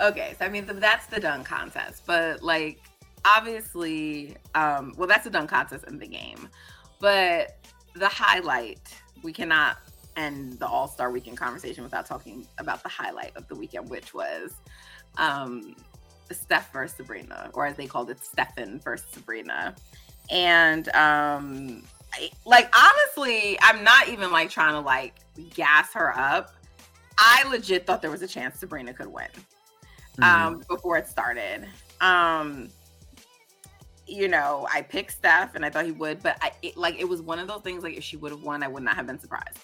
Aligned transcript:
Okay, 0.00 0.34
so 0.38 0.46
I 0.46 0.48
mean 0.48 0.66
that's 0.66 1.06
the 1.06 1.20
dunk 1.20 1.46
contest, 1.46 2.04
but 2.06 2.42
like 2.42 2.80
obviously, 3.24 4.36
um, 4.54 4.94
well 4.96 5.06
that's 5.06 5.24
the 5.24 5.30
dunk 5.30 5.50
contest 5.50 5.84
in 5.88 5.98
the 5.98 6.06
game, 6.06 6.48
but 7.00 7.58
the 7.94 8.08
highlight 8.08 8.80
we 9.22 9.32
cannot 9.32 9.76
end 10.16 10.54
the 10.54 10.66
All 10.66 10.88
Star 10.88 11.10
Weekend 11.10 11.36
conversation 11.36 11.84
without 11.84 12.06
talking 12.06 12.46
about 12.56 12.82
the 12.82 12.88
highlight 12.88 13.36
of 13.36 13.46
the 13.48 13.54
weekend, 13.54 13.90
which 13.90 14.14
was 14.14 14.54
um, 15.18 15.76
Steph 16.30 16.72
versus 16.72 16.96
Sabrina, 16.96 17.50
or 17.52 17.66
as 17.66 17.76
they 17.76 17.86
called 17.86 18.08
it, 18.08 18.24
Stephen 18.24 18.80
versus 18.80 19.06
Sabrina, 19.12 19.74
and 20.30 20.88
um, 20.94 21.82
I, 22.14 22.30
like 22.46 22.74
honestly, 22.74 23.58
I'm 23.60 23.84
not 23.84 24.08
even 24.08 24.30
like 24.30 24.48
trying 24.48 24.72
to 24.72 24.80
like 24.80 25.16
gas 25.54 25.92
her 25.92 26.18
up. 26.18 26.54
I 27.18 27.46
legit 27.50 27.86
thought 27.86 28.00
there 28.00 28.10
was 28.10 28.22
a 28.22 28.28
chance 28.28 28.58
Sabrina 28.58 28.94
could 28.94 29.08
win 29.08 29.28
um, 30.22 30.54
mm-hmm. 30.54 30.74
before 30.74 30.96
it 30.96 31.08
started. 31.08 31.66
Um, 32.00 32.68
you 34.06 34.28
know, 34.28 34.66
I 34.72 34.82
picked 34.82 35.12
Steph 35.12 35.54
and 35.54 35.64
I 35.64 35.70
thought 35.70 35.84
he 35.84 35.92
would, 35.92 36.22
but 36.22 36.36
I 36.42 36.52
it, 36.62 36.76
like 36.76 36.98
it 36.98 37.08
was 37.08 37.22
one 37.22 37.38
of 37.38 37.48
those 37.48 37.62
things 37.62 37.82
like 37.82 37.96
if 37.96 38.04
she 38.04 38.16
would 38.16 38.32
have 38.32 38.42
won, 38.42 38.62
I 38.62 38.68
would 38.68 38.82
not 38.82 38.96
have 38.96 39.06
been 39.06 39.20
surprised. 39.20 39.58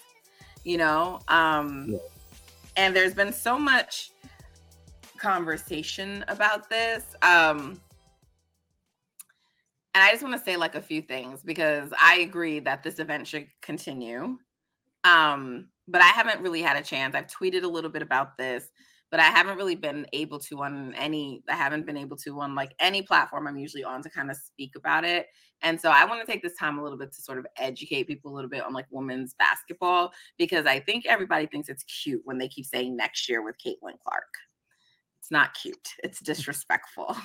You 0.63 0.77
know, 0.77 1.19
um, 1.27 1.87
yeah. 1.89 1.97
and 2.75 2.95
there's 2.95 3.13
been 3.13 3.33
so 3.33 3.57
much 3.57 4.11
conversation 5.17 6.23
about 6.27 6.69
this. 6.69 7.03
Um, 7.21 7.79
and 9.93 10.03
I 10.03 10.11
just 10.11 10.21
want 10.21 10.35
to 10.37 10.43
say 10.43 10.57
like 10.57 10.75
a 10.75 10.81
few 10.81 11.01
things 11.01 11.41
because 11.43 11.91
I 11.99 12.17
agree 12.19 12.59
that 12.59 12.83
this 12.83 12.99
event 12.99 13.27
should 13.27 13.47
continue. 13.61 14.37
Um, 15.03 15.69
but 15.87 16.01
I 16.01 16.07
haven't 16.07 16.41
really 16.41 16.61
had 16.61 16.77
a 16.77 16.83
chance. 16.83 17.15
I've 17.15 17.27
tweeted 17.27 17.63
a 17.63 17.67
little 17.67 17.89
bit 17.89 18.01
about 18.01 18.37
this 18.37 18.69
but 19.09 19.19
I 19.19 19.25
haven't 19.25 19.57
really 19.57 19.75
been 19.75 20.05
able 20.13 20.39
to 20.39 20.63
on 20.63 20.93
any, 20.95 21.43
I 21.47 21.55
haven't 21.55 21.85
been 21.85 21.97
able 21.97 22.17
to 22.17 22.39
on 22.41 22.55
like 22.55 22.73
any 22.79 23.01
platform 23.01 23.47
I'm 23.47 23.57
usually 23.57 23.83
on 23.83 24.01
to 24.03 24.09
kind 24.09 24.29
of 24.29 24.37
speak 24.37 24.75
about 24.75 25.05
it. 25.05 25.27
And 25.61 25.79
so 25.79 25.89
I 25.89 26.05
want 26.05 26.25
to 26.25 26.31
take 26.31 26.43
this 26.43 26.57
time 26.57 26.77
a 26.77 26.83
little 26.83 26.97
bit 26.97 27.13
to 27.13 27.21
sort 27.21 27.39
of 27.39 27.47
educate 27.57 28.07
people 28.07 28.31
a 28.31 28.35
little 28.35 28.49
bit 28.49 28.63
on 28.63 28.73
like 28.73 28.85
women's 28.91 29.33
basketball 29.33 30.11
because 30.37 30.65
I 30.65 30.79
think 30.79 31.05
everybody 31.05 31.47
thinks 31.47 31.69
it's 31.69 31.83
cute 31.83 32.21
when 32.25 32.37
they 32.37 32.47
keep 32.47 32.65
saying 32.65 32.95
next 32.95 33.29
year 33.29 33.43
with 33.43 33.55
Caitlin 33.57 33.97
Clark. 34.03 34.33
It's 35.19 35.31
not 35.31 35.53
cute. 35.53 35.89
It's 36.03 36.19
disrespectful. 36.23 37.15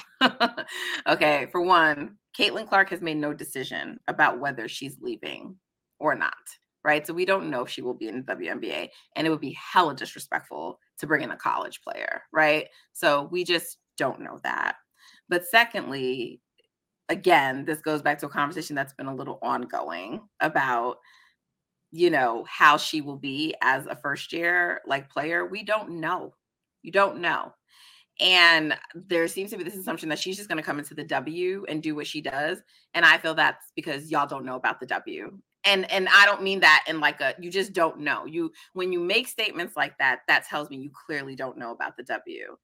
okay, 1.09 1.49
for 1.51 1.61
one, 1.61 2.17
Caitlin 2.39 2.69
Clark 2.69 2.91
has 2.91 3.01
made 3.01 3.17
no 3.17 3.35
decision 3.35 3.99
about 4.09 4.41
whether 4.41 4.69
she's 4.69 4.97
leaving 5.01 5.57
or 5.99 6.15
not 6.15 6.35
right? 6.85 7.07
So 7.07 7.15
we 7.15 7.25
don't 7.25 7.51
know 7.51 7.63
if 7.63 7.71
she 7.71 7.83
will 7.83 7.95
be 7.95 8.09
in 8.09 8.25
the 8.25 8.35
WNBA, 8.35 8.89
and 9.17 9.27
it 9.27 9.31
would 9.31 9.41
be 9.41 9.57
hella 9.73 9.95
disrespectful 9.95 10.79
to 10.99 11.07
bring 11.07 11.23
in 11.23 11.31
a 11.31 11.37
college 11.37 11.81
player, 11.83 12.23
right? 12.33 12.69
So 12.93 13.29
we 13.31 13.45
just 13.45 13.79
don't 13.97 14.21
know 14.21 14.39
that. 14.45 14.77
But 15.29 15.45
secondly, 15.47 16.41
again, 17.09 17.65
this 17.65 17.81
goes 17.81 18.03
back 18.03 18.19
to 18.21 18.27
a 18.27 18.31
conversation 18.31 18.77
that's 18.77 18.95
been 18.95 19.07
a 19.07 19.15
little 19.15 19.39
ongoing 19.43 20.21
about 20.41 20.99
you 21.95 22.09
know 22.09 22.45
how 22.49 22.79
she 22.79 23.03
will 23.03 23.19
be 23.19 23.55
as 23.61 23.87
a 23.87 23.95
first 23.95 24.33
year 24.33 24.81
like 24.87 25.11
player 25.11 25.45
we 25.45 25.63
don't 25.63 25.91
know 25.91 26.33
you 26.83 26.91
don't 26.91 27.21
know 27.21 27.53
and 28.21 28.77
there 28.95 29.27
seems 29.29 29.51
to 29.51 29.57
be 29.57 29.65
this 29.65 29.77
assumption 29.77 30.09
that 30.11 30.19
she's 30.19 30.37
just 30.37 30.49
going 30.49 30.59
to 30.59 30.63
come 30.63 30.79
into 30.79 30.95
the 30.95 31.05
W 31.05 31.65
and 31.69 31.83
do 31.83 31.95
what 31.95 32.07
she 32.07 32.21
does. 32.21 32.59
And 32.95 33.05
I 33.05 33.19
feel 33.19 33.35
that's 33.35 33.73
because 33.75 34.11
y'all 34.11 34.27
don't 34.27 34.45
know 34.45 34.57
about 34.57 34.81
the 34.81 34.87
W 34.87 35.39
and 35.65 35.91
and 35.91 36.09
i 36.09 36.27
don't 36.27 36.43
mean 36.43 36.61
that 36.61 36.85
in 36.89 37.01
like 37.01 37.21
a 37.21 37.35
you 37.41 37.51
just 37.51 37.73
don't 37.73 37.99
know 37.99 38.25
you 38.27 38.53
when 38.73 38.93
you 38.93 39.01
make 39.01 39.29
statements 39.29 39.77
like 39.77 39.97
that 39.99 40.21
that 40.29 40.47
tells 40.47 40.71
me 40.71 40.77
you 40.77 40.91
clearly 41.07 41.35
don't 41.35 41.57
know 41.59 41.71
about 41.71 41.97
the 41.97 42.03
w. 42.03 42.57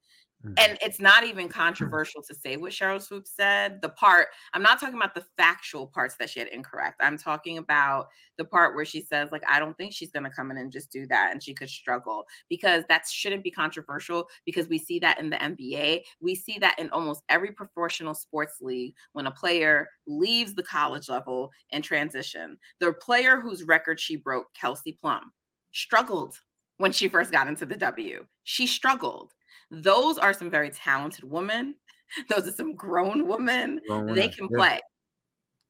And 0.45 0.57
mm. 0.57 0.79
it's 0.81 1.01
not 1.01 1.25
even 1.25 1.47
hmm. 1.47 1.51
controversial 1.51 2.23
to 2.23 2.35
say 2.35 2.57
what 2.57 2.71
Sheryl 2.71 3.03
Swoopes 3.03 3.33
said. 3.37 3.83
The 3.83 3.89
part, 3.89 4.29
I'm 4.53 4.63
not 4.63 4.79
talking 4.79 4.95
about 4.95 5.15
the 5.15 5.25
factual 5.37 5.89
parts 5.89 6.15
that 6.17 6.31
she 6.31 6.39
had 6.39 6.49
incorrect. 6.49 7.01
I'm 7.01 7.19
talking 7.19 7.59
about 7.59 8.09
the 8.37 8.45
part 8.45 8.77
where 8.77 8.85
she 8.85 9.01
says, 9.01 9.31
like, 9.33 9.43
I 9.49 9.59
don't 9.59 9.77
think 9.77 9.93
she's 9.93 10.13
going 10.13 10.23
to 10.23 10.31
come 10.31 10.53
in 10.53 10.59
and 10.59 10.71
just 10.71 10.93
do 10.93 11.07
that 11.09 11.31
and 11.33 11.43
she 11.43 11.55
could 11.55 11.69
struggle 11.69 12.25
because 12.49 12.85
that 12.89 13.09
shouldn't 13.09 13.43
be 13.43 13.51
controversial 13.51 14.29
because 14.47 14.69
we 14.69 14.79
see 14.79 15.01
that 15.01 15.19
in 15.19 15.29
the 15.29 15.37
NBA. 15.37 16.03
We 16.21 16.37
see 16.37 16.59
that 16.61 16.79
in 16.79 16.89
almost 16.91 17.25
every 17.29 17.51
professional 17.51 18.15
sports 18.15 18.59
league 18.61 18.95
when 19.15 19.27
a 19.27 19.33
player 19.33 19.89
leaves 20.07 20.55
the 20.55 20.63
college 20.63 21.09
level 21.09 21.51
and 21.73 21.83
transition. 21.83 22.57
The 22.79 22.93
player 22.93 23.41
whose 23.41 23.65
record 23.65 23.99
she 23.99 24.15
broke, 24.15 24.47
Kelsey 24.55 24.93
Plum, 24.93 25.33
struggled 25.73 26.37
when 26.77 26.93
she 26.93 27.09
first 27.09 27.33
got 27.33 27.49
into 27.49 27.67
the 27.67 27.77
W. 27.77 28.25
She 28.45 28.69
struggled 28.69 29.33
those 29.71 30.19
are 30.19 30.33
some 30.33 30.51
very 30.51 30.71
talented 30.71 31.25
women. 31.25 31.75
Those 32.31 32.49
are 32.49 32.53
some 32.53 32.75
grown 32.75 33.27
women. 33.27 33.81
Grown 33.87 34.15
they 34.15 34.29
can 34.29 34.49
play. 34.49 34.81
Yeah. 34.81 34.81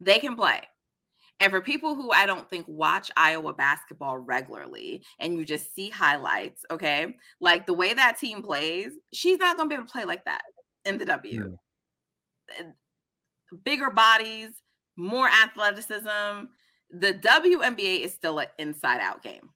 They 0.00 0.18
can 0.20 0.36
play. 0.36 0.60
And 1.40 1.50
for 1.50 1.60
people 1.60 1.94
who 1.94 2.10
I 2.10 2.26
don't 2.26 2.48
think 2.50 2.66
watch 2.68 3.10
Iowa 3.16 3.52
basketball 3.54 4.18
regularly 4.18 5.04
and 5.20 5.34
you 5.34 5.44
just 5.44 5.74
see 5.74 5.88
highlights, 5.88 6.64
okay, 6.70 7.16
like 7.40 7.66
the 7.66 7.74
way 7.74 7.94
that 7.94 8.18
team 8.18 8.42
plays, 8.42 8.92
she's 9.12 9.38
not 9.38 9.56
going 9.56 9.68
to 9.68 9.72
be 9.72 9.76
able 9.76 9.86
to 9.86 9.92
play 9.92 10.04
like 10.04 10.24
that 10.24 10.42
in 10.84 10.98
the 10.98 11.04
W. 11.06 11.56
Yeah. 12.60 12.66
Bigger 13.64 13.90
bodies, 13.90 14.50
more 14.96 15.28
athleticism. 15.28 16.46
The 16.90 17.14
WNBA 17.14 18.00
is 18.00 18.12
still 18.12 18.38
an 18.40 18.48
inside 18.58 19.00
out 19.00 19.22
game. 19.22 19.50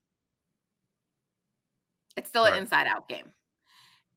It's 2.15 2.29
still 2.29 2.43
right. 2.43 2.53
an 2.53 2.59
inside 2.59 2.87
out 2.87 3.09
game 3.09 3.31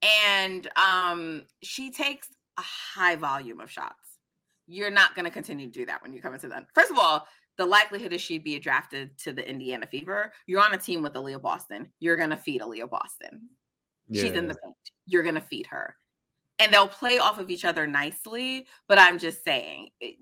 and 0.03 0.69
um, 0.77 1.43
she 1.63 1.91
takes 1.91 2.29
a 2.59 2.63
high 2.63 3.17
volume 3.17 3.61
of 3.61 3.71
shots. 3.71 3.95
You're 4.67 4.91
not 4.91 5.15
going 5.15 5.25
to 5.25 5.31
continue 5.31 5.67
to 5.67 5.73
do 5.73 5.87
that 5.87 6.03
when 6.03 6.13
you 6.13 6.21
come 6.21 6.35
into 6.35 6.49
that. 6.49 6.67
First 6.75 6.91
of 6.91 6.99
all, 6.99 7.27
the 7.57 7.67
likelihood 7.67 8.13
is 8.13 8.21
she'd 8.21 8.45
be 8.45 8.59
drafted 8.59 9.17
to 9.19 9.33
the 9.33 9.49
Indiana 9.49 9.87
Fever. 9.87 10.33
You're 10.47 10.63
on 10.63 10.75
a 10.75 10.79
team 10.79 11.03
with 11.03 11.15
Aliyah 11.15 11.41
Boston. 11.41 11.89
You're 12.01 12.17
going 12.17 12.31
to 12.31 12.37
feed 12.37 12.61
Aliyah 12.61 12.91
Boston. 12.91 13.49
Yeah. 14.09 14.23
She's 14.23 14.33
in 14.33 14.49
the 14.49 14.55
paint. 14.55 14.77
You're 15.07 15.23
going 15.23 15.37
to 15.37 15.41
feed 15.41 15.67
her. 15.67 15.97
And 16.59 16.73
they'll 16.73 16.89
play 16.89 17.19
off 17.19 17.39
of 17.39 17.51
each 17.51 17.65
other 17.65 17.87
nicely. 17.87 18.67
But 18.89 18.99
I'm 18.99 19.19
just 19.19 19.45
saying, 19.45 19.91
it, 20.01 20.17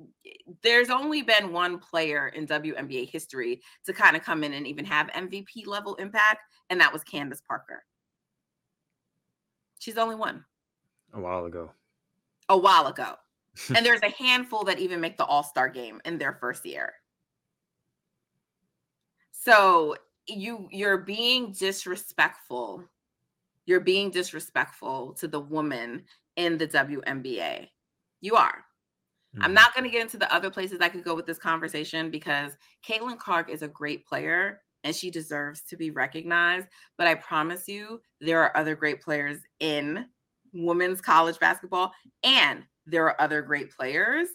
there's 0.62 0.90
only 0.90 1.22
been 1.22 1.52
one 1.52 1.78
player 1.78 2.28
in 2.28 2.46
WNBA 2.46 3.08
history 3.08 3.62
to 3.86 3.92
kind 3.92 4.16
of 4.16 4.22
come 4.22 4.44
in 4.44 4.52
and 4.52 4.66
even 4.66 4.84
have 4.84 5.08
MVP 5.08 5.66
level 5.66 5.94
impact, 5.96 6.40
and 6.70 6.80
that 6.80 6.92
was 6.92 7.04
Candace 7.04 7.42
Parker. 7.46 7.84
She's 9.84 9.96
the 9.96 10.00
only 10.00 10.14
one. 10.14 10.46
A 11.12 11.20
while 11.20 11.44
ago. 11.44 11.70
A 12.48 12.56
while 12.56 12.86
ago. 12.86 13.16
and 13.76 13.84
there's 13.84 14.00
a 14.02 14.08
handful 14.08 14.64
that 14.64 14.78
even 14.78 14.98
make 14.98 15.18
the 15.18 15.26
All 15.26 15.42
Star 15.42 15.68
game 15.68 16.00
in 16.06 16.16
their 16.16 16.32
first 16.40 16.64
year. 16.64 16.94
So 19.30 19.96
you 20.26 20.68
you're 20.72 20.96
being 20.96 21.52
disrespectful. 21.52 22.82
You're 23.66 23.80
being 23.80 24.10
disrespectful 24.10 25.12
to 25.18 25.28
the 25.28 25.40
woman 25.40 26.04
in 26.36 26.56
the 26.56 26.66
WNBA. 26.66 27.68
You 28.22 28.36
are. 28.36 28.64
Mm-hmm. 29.34 29.42
I'm 29.42 29.52
not 29.52 29.74
going 29.74 29.84
to 29.84 29.90
get 29.90 30.00
into 30.00 30.16
the 30.16 30.34
other 30.34 30.48
places 30.48 30.78
I 30.80 30.88
could 30.88 31.04
go 31.04 31.14
with 31.14 31.26
this 31.26 31.38
conversation 31.38 32.10
because 32.10 32.52
Caitlin 32.88 33.18
Clark 33.18 33.50
is 33.50 33.60
a 33.60 33.68
great 33.68 34.06
player 34.06 34.62
and 34.84 34.94
she 34.94 35.10
deserves 35.10 35.62
to 35.62 35.76
be 35.76 35.90
recognized. 35.90 36.68
But 36.96 37.08
I 37.08 37.16
promise 37.16 37.66
you, 37.66 38.00
there 38.20 38.42
are 38.42 38.56
other 38.56 38.76
great 38.76 39.02
players 39.02 39.38
in 39.58 40.06
women's 40.52 41.00
college 41.00 41.38
basketball 41.40 41.92
and 42.22 42.62
there 42.86 43.06
are 43.06 43.20
other 43.20 43.42
great 43.42 43.74
players 43.74 44.28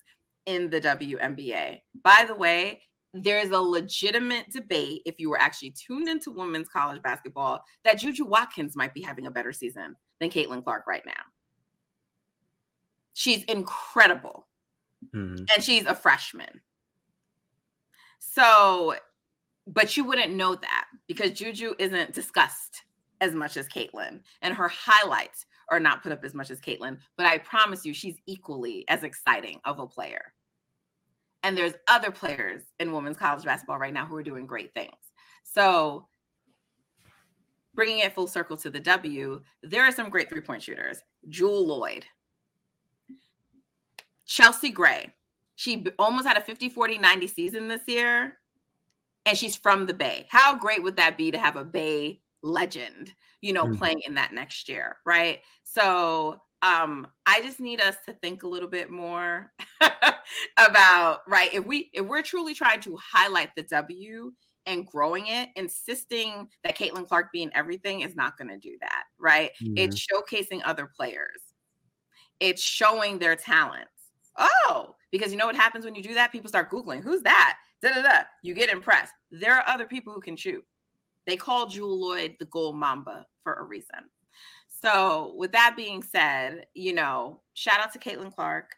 in 0.45 0.69
the 0.69 0.81
WNBA. 0.81 1.79
By 2.03 2.25
the 2.27 2.35
way, 2.35 2.81
there's 3.13 3.51
a 3.51 3.59
legitimate 3.59 4.51
debate 4.51 5.01
if 5.05 5.15
you 5.19 5.29
were 5.29 5.39
actually 5.39 5.71
tuned 5.71 6.07
into 6.07 6.31
women's 6.31 6.69
college 6.69 7.01
basketball 7.01 7.63
that 7.83 7.99
Juju 7.99 8.25
Watkins 8.25 8.75
might 8.75 8.93
be 8.93 9.01
having 9.01 9.27
a 9.27 9.31
better 9.31 9.53
season 9.53 9.95
than 10.19 10.29
Caitlin 10.29 10.63
Clark 10.63 10.85
right 10.87 11.05
now. 11.05 11.13
She's 13.13 13.43
incredible. 13.45 14.47
Mm-hmm. 15.15 15.45
And 15.53 15.63
she's 15.63 15.85
a 15.85 15.95
freshman. 15.95 16.61
So, 18.19 18.95
but 19.69 19.95
you 19.95 20.03
wouldn't 20.03 20.33
know 20.33 20.55
that 20.55 20.85
because 21.07 21.31
Juju 21.31 21.75
isn't 21.77 22.13
discussed 22.13 22.83
as 23.21 23.35
much 23.35 23.57
as 23.57 23.67
Caitlin, 23.67 24.21
and 24.41 24.53
her 24.53 24.67
highlights 24.67 25.45
are 25.69 25.79
not 25.79 26.01
put 26.01 26.11
up 26.11 26.23
as 26.23 26.33
much 26.33 26.49
as 26.49 26.59
Caitlin. 26.59 26.97
But 27.17 27.27
I 27.27 27.37
promise 27.37 27.85
you, 27.85 27.93
she's 27.93 28.17
equally 28.25 28.85
as 28.87 29.03
exciting 29.03 29.59
of 29.65 29.79
a 29.79 29.85
player. 29.85 30.33
And 31.43 31.57
there's 31.57 31.73
other 31.87 32.11
players 32.11 32.63
in 32.79 32.91
women's 32.91 33.17
college 33.17 33.45
basketball 33.45 33.77
right 33.77 33.93
now 33.93 34.05
who 34.05 34.15
are 34.15 34.23
doing 34.23 34.45
great 34.45 34.73
things. 34.73 34.95
So, 35.43 36.07
bringing 37.75 37.99
it 37.99 38.13
full 38.13 38.27
circle 38.27 38.57
to 38.57 38.69
the 38.69 38.79
W, 38.79 39.41
there 39.61 39.83
are 39.83 39.91
some 39.91 40.09
great 40.09 40.29
three 40.29 40.41
point 40.41 40.63
shooters. 40.63 40.99
Jewell 41.29 41.67
Loyd, 41.67 42.03
Chelsea 44.25 44.71
Gray. 44.71 45.13
She 45.55 45.85
almost 45.99 46.25
had 46.25 46.37
a 46.37 46.41
50, 46.41 46.69
40, 46.69 46.97
90 46.97 47.27
season 47.27 47.67
this 47.67 47.81
year, 47.85 48.38
and 49.25 49.37
she's 49.37 49.55
from 49.55 49.85
the 49.85 49.93
Bay. 49.93 50.27
How 50.29 50.57
great 50.57 50.83
would 50.83 50.97
that 50.97 51.17
be 51.17 51.31
to 51.31 51.37
have 51.37 51.55
a 51.55 51.65
Bay 51.65 52.21
legend, 52.41 53.13
you 53.41 53.53
know, 53.53 53.65
mm-hmm. 53.65 53.75
playing 53.75 54.01
in 54.05 54.15
that 54.15 54.33
next 54.33 54.69
year, 54.69 54.97
right? 55.05 55.39
So 55.63 56.41
um 56.61 57.07
i 57.25 57.41
just 57.41 57.59
need 57.59 57.79
us 57.79 57.95
to 58.05 58.13
think 58.13 58.43
a 58.43 58.47
little 58.47 58.67
bit 58.69 58.89
more 58.89 59.51
about 60.57 61.19
right 61.27 61.53
if 61.53 61.65
we 61.65 61.89
if 61.93 62.05
we're 62.05 62.21
truly 62.21 62.53
trying 62.53 62.81
to 62.81 62.97
highlight 62.97 63.49
the 63.55 63.63
w 63.63 64.31
and 64.65 64.85
growing 64.85 65.27
it 65.27 65.49
insisting 65.55 66.47
that 66.63 66.77
caitlin 66.77 67.07
clark 67.07 67.27
being 67.31 67.49
everything 67.55 68.01
is 68.01 68.15
not 68.15 68.37
going 68.37 68.49
to 68.49 68.57
do 68.57 68.77
that 68.81 69.03
right 69.17 69.51
mm-hmm. 69.61 69.73
it's 69.77 70.05
showcasing 70.05 70.61
other 70.65 70.89
players 70.95 71.41
it's 72.39 72.61
showing 72.61 73.19
their 73.19 73.35
talents 73.35 74.11
oh 74.37 74.95
because 75.11 75.31
you 75.31 75.37
know 75.37 75.45
what 75.45 75.55
happens 75.55 75.85
when 75.85 75.95
you 75.95 76.03
do 76.03 76.13
that 76.13 76.31
people 76.31 76.49
start 76.49 76.71
googling 76.71 77.01
who's 77.01 77.21
that 77.21 77.57
da, 77.81 77.93
da, 77.93 78.01
da. 78.01 78.21
you 78.43 78.53
get 78.53 78.69
impressed 78.69 79.13
there 79.31 79.55
are 79.55 79.67
other 79.67 79.85
people 79.85 80.13
who 80.13 80.21
can 80.21 80.35
shoot 80.35 80.63
they 81.29 81.37
call 81.37 81.67
Jewell 81.67 81.99
Loyd 81.99 82.39
the 82.39 82.45
gold 82.45 82.75
mamba 82.75 83.25
for 83.43 83.53
a 83.53 83.63
reason. 83.63 84.09
So, 84.81 85.33
with 85.37 85.51
that 85.51 85.75
being 85.77 86.01
said, 86.01 86.65
you 86.73 86.93
know, 86.93 87.41
shout 87.53 87.79
out 87.79 87.93
to 87.93 87.99
Caitlin 87.99 88.33
Clark. 88.33 88.75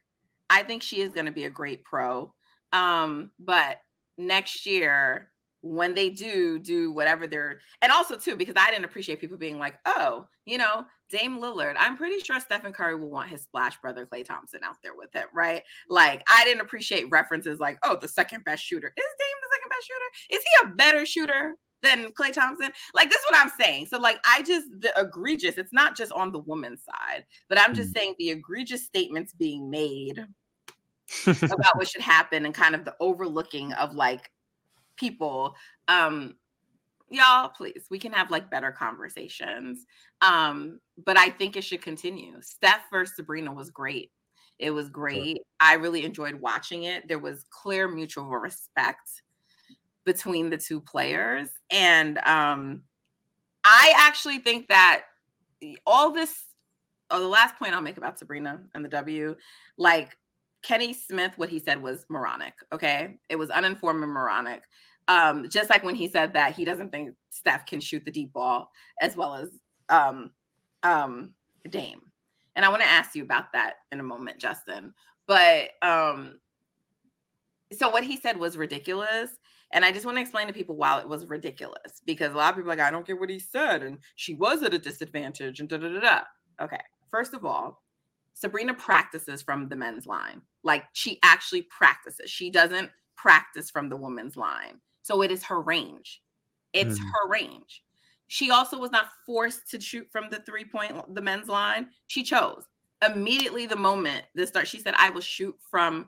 I 0.50 0.63
think 0.63 0.83
she 0.83 1.01
is 1.01 1.13
going 1.13 1.28
to 1.28 1.31
be 1.31 1.45
a 1.45 1.50
great 1.50 1.83
pro. 1.86 2.33
Um, 2.74 3.31
but 3.39 3.78
next 4.18 4.66
year, 4.66 5.31
when 5.62 5.94
they 5.94 6.10
do 6.10 6.60
do 6.60 6.92
whatever 6.92 7.28
they're, 7.28 7.60
and 7.81 7.92
also 7.92 8.18
too, 8.18 8.36
because 8.36 8.56
I 8.58 8.72
didn't 8.72 8.86
appreciate 8.86 9.22
people 9.22 9.38
being 9.38 9.60
like, 9.60 9.75
oh, 9.86 10.28
you 10.46 10.58
know, 10.58 10.86
Dame 11.10 11.40
Lillard. 11.40 11.75
I'm 11.78 11.98
pretty 11.98 12.19
sure 12.19 12.40
Stephen 12.40 12.74
Curry 12.74 12.96
will 12.96 13.10
want 13.10 13.30
his 13.30 13.44
splash 13.44 13.80
brother 13.81 14.06
Klay 14.06 14.25
Thompson 14.25 14.62
out 14.63 14.78
there 14.81 14.96
with 14.96 15.13
him, 15.13 15.28
right? 15.34 15.62
Like, 15.90 16.24
I 16.28 16.44
didn't 16.46 16.62
appreciate 16.62 17.10
references 17.12 17.60
like, 17.60 17.78
oh, 17.84 17.98
the 18.00 18.08
second 18.08 18.44
best 18.44 18.63
shooter. 18.63 18.88
Is 18.88 19.04
Dame 19.19 19.38
the 19.42 19.56
second 19.56 19.69
best 19.69 19.88
shooter? 19.88 20.36
Is 20.36 20.44
he 20.44 20.68
a 20.68 20.75
better 20.75 21.06
shooter 21.06 21.56
than 21.81 22.12
Klay 22.12 22.31
Thompson. 22.31 22.69
Like 22.94 23.10
this 23.10 23.19
is 23.19 23.25
what 23.30 23.40
I'm 23.40 23.52
saying. 23.60 23.88
So 23.88 23.98
like 23.98 24.19
I 24.25 24.44
just 24.44 24.68
the 24.80 24.94
egregious, 24.98 25.57
it's 25.57 25.74
not 25.74 25.98
just 25.98 26.12
on 26.12 26.31
the 26.31 26.40
woman's 26.40 26.84
side, 26.84 27.25
but 27.50 27.60
I'm 27.60 27.74
just 27.74 27.90
mm. 27.90 27.98
saying 27.98 28.16
the 28.18 28.30
egregious 28.30 28.86
statements 28.86 29.34
being 29.34 29.69
made 29.69 30.24
about 31.25 31.75
what 31.75 31.90
should 31.90 32.02
happen 32.02 32.46
and 32.46 32.54
kind 32.54 32.75
of 32.75 32.86
the 32.86 32.96
overlooking 33.00 33.74
of 33.74 33.94
like 33.94 34.30
people. 34.98 35.56
Um 35.88 36.36
y'all 37.14 37.50
please 37.50 37.88
we 37.90 38.00
can 38.00 38.14
have 38.14 38.32
like 38.32 38.50
better 38.50 38.72
conversations 38.72 39.86
um 40.22 40.80
but 41.06 41.18
i 41.18 41.30
think 41.30 41.58
it 41.58 41.62
should 41.62 41.82
continue 41.82 42.38
steph 42.42 42.84
versus 42.90 43.18
sabrina 43.18 43.52
was 43.52 43.70
great 43.70 44.14
it 44.60 44.72
was 44.72 44.90
great 44.90 45.42
i 45.60 45.74
really 45.74 46.06
enjoyed 46.06 46.36
watching 46.36 46.84
it 46.84 47.06
there 47.10 47.20
was 47.20 47.44
clear 47.52 47.90
mutual 47.90 48.30
respect 48.30 49.22
between 50.06 50.50
the 50.50 50.58
two 50.58 50.82
players. 50.82 51.50
And 51.70 52.18
um, 52.20 52.84
I 53.64 53.94
actually 53.98 54.40
think 54.40 54.68
that 54.70 55.04
all 55.86 56.12
this, 56.12 56.34
oh, 57.10 57.20
the 57.20 57.28
last 57.28 57.58
point 57.58 57.74
I'll 57.74 57.82
make 57.82 57.98
about 57.98 58.20
Sabrina 58.20 58.62
and 58.74 58.84
the 58.84 58.90
W, 58.90 59.36
like 59.78 60.18
Kenny 60.63 60.94
Smith, 60.94 61.34
what 61.38 61.50
he 61.50 61.60
said 61.60 61.81
was 61.81 62.06
moronic. 62.10 62.54
Okay. 62.72 63.18
It 63.30 63.36
was 63.36 63.50
uninformed 63.50 64.04
and 64.04 64.12
moronic. 64.12 64.63
Um, 65.08 65.50
just 65.50 65.69
like 65.69 65.84
when 65.84 65.96
he 65.96 66.08
said 66.08 66.34
that 66.34 66.56
he 66.56 66.63
doesn't 66.63 66.92
think 66.92 67.16
Steph 67.31 67.66
can 67.66 67.81
shoot 67.81 68.06
the 68.06 68.12
deep 68.12 68.31
ball 68.34 68.72
as 69.02 69.16
well 69.18 69.36
as 69.36 69.50
um, 69.90 70.31
um, 70.84 71.31
Dame. 71.69 72.02
And 72.56 72.66
I 72.66 72.69
want 72.69 72.81
to 72.81 72.88
ask 72.88 73.16
you 73.16 73.24
about 73.24 73.54
that 73.54 73.75
in 73.92 74.00
a 74.00 74.04
moment, 74.04 74.40
Justin. 74.40 74.94
But 75.28 75.69
um, 75.81 76.40
so 77.72 77.90
what 77.90 78.04
he 78.04 78.18
said 78.18 78.38
was 78.38 78.57
ridiculous. 78.57 79.31
And 79.74 79.86
I 79.86 79.92
just 79.92 80.06
want 80.06 80.18
to 80.18 80.22
explain 80.22 80.48
to 80.48 80.54
people 80.54 80.75
why 80.75 81.00
it 81.00 81.07
was 81.07 81.25
ridiculous 81.25 82.02
because 82.06 82.34
a 82.34 82.38
lot 82.38 82.52
of 82.52 82.57
people 82.57 82.69
like, 82.69 82.80
I 82.80 82.92
don't 82.92 83.07
get 83.07 83.19
what 83.19 83.30
he 83.30 83.40
said. 83.40 83.84
And 83.84 84.00
she 84.16 84.34
was 84.34 84.64
at 84.64 84.74
a 84.74 84.80
disadvantage 84.80 85.60
and 85.60 85.69
da 85.69 85.78
da 85.78 85.88
da 85.88 86.00
da. 86.00 86.22
Okay. 86.62 86.81
First 87.10 87.34
of 87.34 87.46
all, 87.46 87.81
Sabrina 88.34 88.74
practices 88.74 89.42
from 89.42 89.69
the 89.69 89.75
men's 89.75 90.06
line. 90.06 90.42
Like 90.63 90.86
she 90.94 91.19
actually 91.24 91.63
practices. 91.63 92.30
She 92.30 92.50
doesn't 92.50 92.90
practice 93.16 93.69
from 93.69 93.90
the 93.90 93.98
women's 93.98 94.38
line. 94.38 94.80
So 95.04 95.22
it 95.22 95.31
is 95.31 95.44
her 95.44 95.62
range. 95.62 96.22
It's 96.74 97.00
mm. 97.00 97.04
her 97.04 97.30
range. 97.30 97.84
She 98.28 98.52
also 98.52 98.80
was 98.80 98.92
not 98.92 99.08
forced 99.25 99.69
to 99.72 99.81
shoot 99.81 100.08
from 100.12 100.30
the 100.30 100.40
three 100.40 100.66
point, 100.66 101.13
the 101.13 101.22
men's 101.22 101.48
line. 101.48 101.90
She 102.08 102.24
chose 102.24 102.63
immediately 103.06 103.66
the 103.66 103.75
moment 103.75 104.24
this 104.36 104.50
start. 104.50 104.68
She 104.68 104.80
said, 104.80 104.94
I 104.98 105.10
will 105.10 105.22
shoot 105.22 105.56
from 105.69 106.08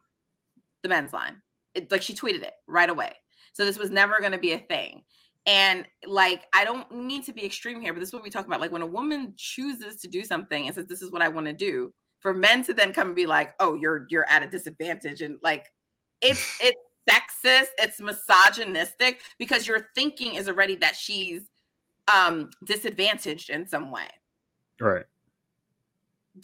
the 0.84 0.90
men's 0.90 1.12
line. 1.12 1.42
It, 1.76 1.92
like 1.92 2.02
she 2.02 2.14
tweeted 2.14 2.44
it 2.44 2.54
right 2.68 2.90
away. 2.90 3.14
So 3.54 3.66
this 3.66 3.78
was 3.78 3.90
never 3.90 4.20
going 4.20 4.32
to 4.32 4.38
be 4.38 4.54
a 4.54 4.60
thing. 4.60 5.04
And 5.46 5.86
like, 6.08 6.44
I 6.54 6.64
don't 6.64 6.90
need 6.92 7.26
to 7.26 7.34
be 7.34 7.46
extreme 7.46 7.82
here, 7.82 7.94
but 7.94 8.00
this 8.00 8.10
is 8.10 8.14
what 8.14 8.24
we 8.24 8.30
talk 8.30 8.46
about. 8.46 8.62
Like, 8.62 8.72
when 8.72 8.82
a 8.82 8.88
woman 8.88 9.34
chooses 9.36 9.98
to 10.02 10.08
do 10.08 10.24
something 10.24 10.66
and 10.66 10.74
says, 10.74 10.86
"This 10.86 11.02
is 11.02 11.12
what 11.12 11.22
I 11.22 11.28
want 11.28 11.48
to 11.48 11.54
do," 11.54 11.94
for 12.24 12.34
men 12.34 12.64
to 12.64 12.74
then 12.74 12.92
come 12.92 13.08
and 13.08 13.16
be 13.16 13.28
like, 13.28 13.54
"Oh, 13.60 13.76
you're 13.76 14.08
you're 14.10 14.28
at 14.28 14.42
a 14.42 14.48
disadvantage," 14.48 15.22
and 15.22 15.38
like, 15.44 15.72
it's 16.22 16.58
it's 16.62 16.80
sexist, 17.08 17.68
it's 17.78 18.02
misogynistic 18.02 19.22
because 19.38 19.68
your 19.68 19.90
thinking 19.94 20.34
is 20.34 20.48
already 20.48 20.76
that 20.78 20.96
she's 20.96 21.44
um 22.12 22.50
disadvantaged 22.66 23.52
in 23.52 23.68
some 23.68 23.92
way. 23.92 24.08
Right. 24.80 25.06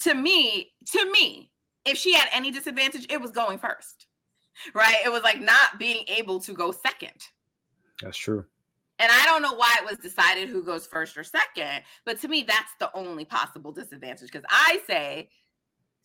To 0.01 0.13
me, 0.13 0.71
to 0.91 1.12
me, 1.12 1.51
if 1.86 1.98
she 1.98 2.13
had 2.13 2.29
any 2.31 2.51
disadvantage, 2.51 3.07
it 3.09 3.19
was 3.19 3.31
going 3.31 3.57
first 3.57 4.05
right? 4.74 4.98
It 5.05 5.12
was 5.12 5.24
like 5.24 5.41
not 5.41 5.77
being 5.77 6.05
able 6.07 6.39
to 6.41 6.53
go 6.53 6.71
second. 6.71 7.27
That's 8.01 8.17
true. 8.17 8.45
And 9.00 9.09
I 9.12 9.25
don't 9.25 9.41
know 9.41 9.53
why 9.53 9.77
it 9.79 9.89
was 9.89 9.98
decided 9.98 10.50
who 10.50 10.62
goes 10.62 10.86
first 10.86 11.17
or 11.17 11.24
second, 11.24 11.83
but 12.05 12.19
to 12.21 12.27
me, 12.27 12.43
that's 12.43 12.74
the 12.79 12.91
only 12.93 13.24
possible 13.24 13.71
disadvantage. 13.71 14.29
Because 14.29 14.45
I 14.50 14.81
say 14.88 15.29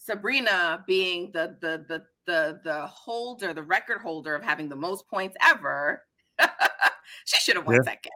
Sabrina 0.05 0.85
being 0.87 1.31
the 1.33 1.57
the 1.61 1.85
the 1.89 2.03
the 2.27 2.61
the 2.63 2.87
holder, 2.87 3.55
the 3.55 3.63
record 3.63 4.01
holder 4.03 4.35
of 4.35 4.43
having 4.43 4.69
the 4.69 4.77
most 4.77 5.09
points 5.09 5.35
ever, 5.43 6.03
she 7.25 7.39
should 7.41 7.57
have 7.57 7.67
won 7.67 7.77
yeah. 7.77 7.83
second. 7.83 8.13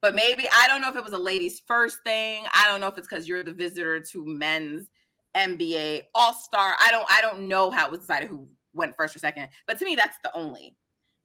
But 0.00 0.14
maybe 0.14 0.48
I 0.50 0.66
don't 0.66 0.80
know 0.80 0.88
if 0.88 0.96
it 0.96 1.04
was 1.04 1.12
a 1.12 1.18
ladies' 1.18 1.60
first 1.66 1.98
thing. 2.04 2.44
I 2.54 2.66
don't 2.68 2.80
know 2.80 2.88
if 2.88 2.96
it's 2.96 3.06
because 3.06 3.28
you're 3.28 3.42
the 3.42 3.52
visitor 3.52 4.00
to 4.00 4.24
men's 4.24 4.88
NBA 5.36 6.04
All 6.14 6.32
Star. 6.32 6.74
I 6.80 6.90
don't 6.90 7.06
I 7.10 7.20
don't 7.20 7.48
know 7.48 7.70
how 7.70 7.86
it 7.86 7.90
was 7.90 8.00
decided 8.00 8.30
who 8.30 8.48
went 8.72 8.96
first 8.96 9.14
or 9.14 9.18
second. 9.18 9.48
But 9.66 9.78
to 9.78 9.84
me, 9.84 9.94
that's 9.94 10.16
the 10.22 10.34
only 10.34 10.74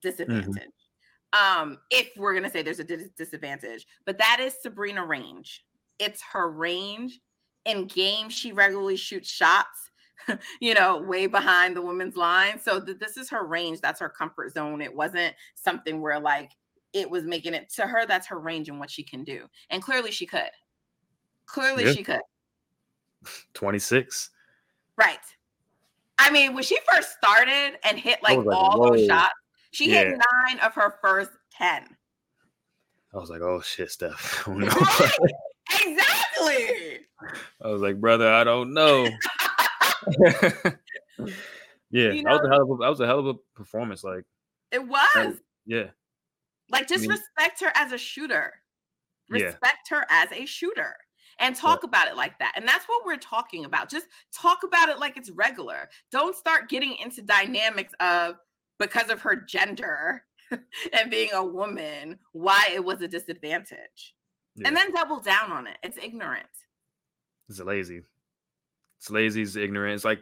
mm-hmm. 0.04 0.10
disadvantage. 0.10 0.56
Mm-hmm. 1.34 1.62
Um, 1.62 1.78
if 1.90 2.10
we're 2.18 2.34
gonna 2.34 2.50
say 2.50 2.64
there's 2.64 2.80
a 2.80 2.84
dis- 2.84 3.12
disadvantage, 3.18 3.86
but 4.06 4.18
that 4.18 4.40
is 4.42 4.56
Sabrina 4.62 5.06
range. 5.06 5.64
It's 6.00 6.22
her 6.34 6.52
range. 6.52 7.22
In 7.66 7.86
games, 7.86 8.34
she 8.34 8.52
regularly 8.52 8.96
shoots 8.96 9.30
shots, 9.30 9.91
you 10.60 10.74
know, 10.74 11.02
way 11.02 11.28
behind 11.28 11.76
the 11.76 11.82
women's 11.82 12.16
line. 12.16 12.60
So 12.60 12.80
th- 12.80 13.00
this 13.00 13.18
is 13.18 13.30
her 13.30 13.46
range. 13.46 13.82
That's 13.82 14.00
her 14.00 14.10
comfort 14.10 14.54
zone. 14.54 14.82
It 14.82 14.94
wasn't 14.94 15.36
something 15.56 16.02
where 16.02 16.20
like 16.20 16.52
it 16.94 17.10
was 17.10 17.24
making 17.24 17.54
it 17.54 17.70
to 17.76 17.88
her. 17.88 18.06
That's 18.06 18.28
her 18.28 18.40
range 18.40 18.70
and 18.70 18.80
what 18.80 18.90
she 18.90 19.04
can 19.04 19.24
do. 19.24 19.48
And 19.70 19.82
clearly 19.82 20.12
she 20.12 20.26
could. 20.26 20.52
Clearly 21.46 21.86
yeah. 21.86 21.94
she 21.94 22.04
could. 22.04 22.22
26. 23.54 24.30
Right. 24.98 25.20
I 26.18 26.30
mean, 26.32 26.54
when 26.54 26.64
she 26.64 26.78
first 26.92 27.12
started 27.18 27.78
and 27.84 27.98
hit 27.98 28.20
like, 28.24 28.38
like 28.38 28.56
all 28.56 28.80
Whoa. 28.80 28.96
those 28.96 29.06
shots, 29.06 29.34
she 29.72 29.90
yeah. 29.90 30.04
hit 30.04 30.10
nine 30.10 30.60
of 30.60 30.74
her 30.76 30.96
first 31.02 31.32
10. 31.58 31.84
I 33.14 33.18
was 33.18 33.30
like, 33.30 33.42
oh 33.42 33.62
shit, 33.62 33.92
Steph. 33.92 34.48
No. 35.74 35.88
exactly. 35.88 37.00
I 37.64 37.68
was 37.68 37.82
like, 37.82 38.02
brother, 38.02 38.32
I 38.32 38.44
don't 38.44 38.74
know. 38.74 39.08
Yeah, 41.94 42.12
You 42.12 42.24
that 42.24 42.32
was 42.32 42.42
a 42.46 42.50
hell 42.50 42.62
of 42.64 42.70
a 42.70 42.78
that 42.84 42.90
was 42.90 43.00
a 43.02 43.06
hell 43.06 43.20
of 43.20 43.28
a 43.28 43.34
performance. 43.56 44.04
Like, 44.04 44.24
It 44.72 44.88
was. 44.88 45.36
yeah, 45.66 45.88
Like, 46.70 46.88
just 46.88 47.02
mean- 47.02 47.12
respect 47.12 47.60
her 47.62 47.72
as 47.76 47.92
a 47.92 47.98
shooter. 47.98 48.54
Yeah. 49.30 49.46
Respect 49.46 49.90
her 49.90 50.06
as 50.10 50.30
a 50.32 50.46
shooter 50.46 50.96
and 51.40 51.56
talk 51.56 51.84
about 51.84 52.08
it 52.08 52.16
like 52.18 52.38
that. 52.40 52.54
And 52.56 52.68
that's 52.68 52.86
what 52.86 53.06
we're 53.06 53.18
talking 53.18 53.66
about. 53.66 53.90
Just 53.90 54.08
talk 54.34 54.60
about 54.64 54.90
it 54.90 55.00
like 55.00 55.16
it's 55.18 55.30
regular. 55.32 55.90
Don't 56.12 56.36
start 56.36 56.70
getting 56.70 56.96
into 56.98 57.22
dynamics 57.22 57.94
of 58.00 58.36
because 58.80 59.10
of 59.10 59.22
her 59.22 59.36
gender 59.36 60.24
and 60.94 61.10
being 61.12 61.30
a 61.34 61.44
woman, 61.46 62.20
why 62.34 62.70
it 62.74 62.84
was 62.84 63.02
a 63.02 63.08
disadvantage. 63.08 64.16
yeah. 64.56 64.68
And 64.68 64.76
then 64.78 64.94
double 64.94 65.20
down 65.20 65.52
on 65.52 65.68
it. 65.68 65.78
It's 65.84 65.98
ignorant. 65.98 66.46
it's 67.50 67.60
lazy. 67.60 68.02
It's 69.02 69.10
lazy. 69.10 69.42
It's 69.42 69.56
ignorant. 69.56 69.96
It's 69.96 70.06
like, 70.06 70.22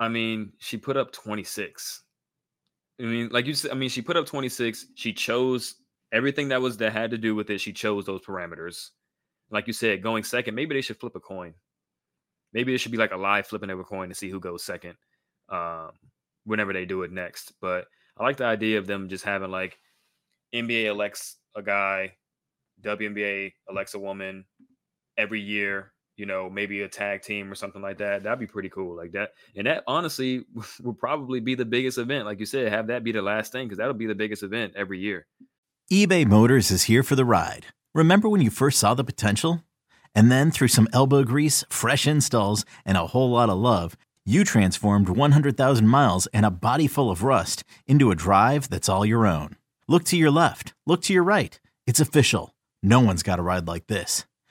I 0.00 0.08
mean, 0.08 0.52
she 0.58 0.76
put 0.76 0.96
up 0.96 1.12
26. 1.12 2.02
I 2.98 3.04
mean, 3.04 3.28
like 3.30 3.46
you 3.46 3.54
said, 3.54 3.70
I 3.70 3.74
mean, 3.74 3.88
she 3.88 4.02
put 4.02 4.16
up 4.16 4.26
26. 4.26 4.86
She 4.96 5.12
chose 5.12 5.76
everything 6.10 6.48
that 6.48 6.60
was 6.60 6.76
that 6.78 6.92
had 6.92 7.12
to 7.12 7.18
do 7.18 7.36
with 7.36 7.48
it. 7.48 7.60
She 7.60 7.72
chose 7.72 8.06
those 8.06 8.22
parameters. 8.22 8.88
Like 9.52 9.68
you 9.68 9.72
said, 9.72 10.02
going 10.02 10.24
second, 10.24 10.56
maybe 10.56 10.74
they 10.74 10.80
should 10.80 10.98
flip 10.98 11.14
a 11.14 11.20
coin. 11.20 11.54
Maybe 12.52 12.74
it 12.74 12.78
should 12.78 12.90
be 12.90 12.98
like 12.98 13.12
a 13.12 13.16
live 13.16 13.46
flipping 13.46 13.70
of 13.70 13.78
a 13.78 13.84
coin 13.84 14.08
to 14.08 14.16
see 14.16 14.30
who 14.30 14.40
goes 14.40 14.64
second. 14.64 14.96
Um, 15.48 15.92
whenever 16.44 16.72
they 16.72 16.86
do 16.86 17.02
it 17.02 17.12
next. 17.12 17.52
But 17.60 17.86
I 18.18 18.24
like 18.24 18.36
the 18.36 18.46
idea 18.46 18.78
of 18.78 18.88
them 18.88 19.08
just 19.08 19.24
having 19.24 19.52
like 19.52 19.78
NBA 20.52 20.86
elects 20.86 21.36
a 21.54 21.62
guy, 21.62 22.14
WNBA 22.82 23.52
elects 23.68 23.94
a 23.94 24.00
woman 24.00 24.44
every 25.16 25.40
year, 25.40 25.92
you 26.16 26.26
know, 26.26 26.50
maybe 26.50 26.82
a 26.82 26.88
tag 26.88 27.22
team 27.22 27.50
or 27.50 27.54
something 27.54 27.82
like 27.82 27.98
that. 27.98 28.22
That'd 28.22 28.38
be 28.38 28.46
pretty 28.46 28.68
cool. 28.68 28.96
Like 28.96 29.12
that. 29.12 29.30
And 29.56 29.66
that 29.66 29.84
honestly 29.86 30.44
would 30.82 30.98
probably 30.98 31.40
be 31.40 31.54
the 31.54 31.64
biggest 31.64 31.98
event. 31.98 32.26
Like 32.26 32.40
you 32.40 32.46
said, 32.46 32.72
have 32.72 32.88
that 32.88 33.04
be 33.04 33.12
the 33.12 33.22
last 33.22 33.52
thing 33.52 33.66
because 33.66 33.78
that'll 33.78 33.94
be 33.94 34.06
the 34.06 34.14
biggest 34.14 34.42
event 34.42 34.74
every 34.76 34.98
year. 34.98 35.26
eBay 35.90 36.26
Motors 36.26 36.70
is 36.70 36.84
here 36.84 37.02
for 37.02 37.16
the 37.16 37.24
ride. 37.24 37.66
Remember 37.94 38.28
when 38.28 38.40
you 38.40 38.50
first 38.50 38.78
saw 38.78 38.94
the 38.94 39.04
potential? 39.04 39.64
And 40.14 40.30
then 40.30 40.50
through 40.50 40.68
some 40.68 40.88
elbow 40.92 41.24
grease, 41.24 41.64
fresh 41.70 42.06
installs, 42.06 42.64
and 42.84 42.96
a 42.96 43.08
whole 43.08 43.30
lot 43.30 43.48
of 43.48 43.58
love, 43.58 43.96
you 44.26 44.44
transformed 44.44 45.08
100,000 45.08 45.88
miles 45.88 46.26
and 46.28 46.44
a 46.44 46.50
body 46.50 46.86
full 46.86 47.10
of 47.10 47.22
rust 47.22 47.64
into 47.86 48.10
a 48.10 48.16
drive 48.16 48.68
that's 48.68 48.88
all 48.88 49.06
your 49.06 49.26
own. 49.26 49.56
Look 49.88 50.04
to 50.04 50.16
your 50.16 50.30
left, 50.30 50.74
look 50.86 51.02
to 51.02 51.12
your 51.12 51.22
right. 51.22 51.58
It's 51.86 52.00
official. 52.00 52.54
No 52.82 53.00
one's 53.00 53.22
got 53.22 53.38
a 53.38 53.42
ride 53.42 53.66
like 53.66 53.86
this. 53.86 54.24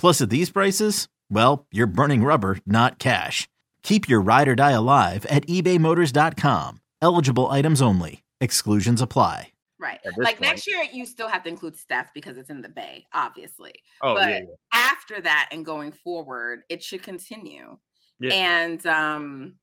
Plus, 0.00 0.22
at 0.22 0.30
these 0.30 0.48
prices, 0.50 1.08
well, 1.30 1.66
you're 1.70 1.86
burning 1.86 2.24
rubber, 2.24 2.56
not 2.64 2.98
cash. 2.98 3.46
Keep 3.82 4.08
your 4.08 4.22
ride 4.22 4.48
or 4.48 4.54
die 4.54 4.70
alive 4.70 5.26
at 5.26 5.46
ebaymotors.com. 5.46 6.80
Eligible 7.02 7.48
items 7.48 7.82
only. 7.82 8.22
Exclusions 8.40 9.02
apply. 9.02 9.52
Right. 9.78 10.00
Like 10.16 10.36
point- 10.38 10.40
next 10.40 10.66
year, 10.66 10.82
you 10.90 11.04
still 11.04 11.28
have 11.28 11.42
to 11.42 11.50
include 11.50 11.76
Steph 11.76 12.14
because 12.14 12.38
it's 12.38 12.48
in 12.48 12.62
the 12.62 12.68
Bay, 12.70 13.06
obviously. 13.12 13.72
Oh, 14.00 14.14
But- 14.14 14.28
yeah. 14.30 14.38
yeah. 14.38 14.44
After 14.72 15.20
that 15.20 15.48
and 15.52 15.64
going 15.66 15.92
forward, 15.92 16.62
it 16.70 16.82
should 16.82 17.02
continue. 17.02 17.76
Yeah. 18.20 18.32
And 18.32 18.86
um, 18.86 19.54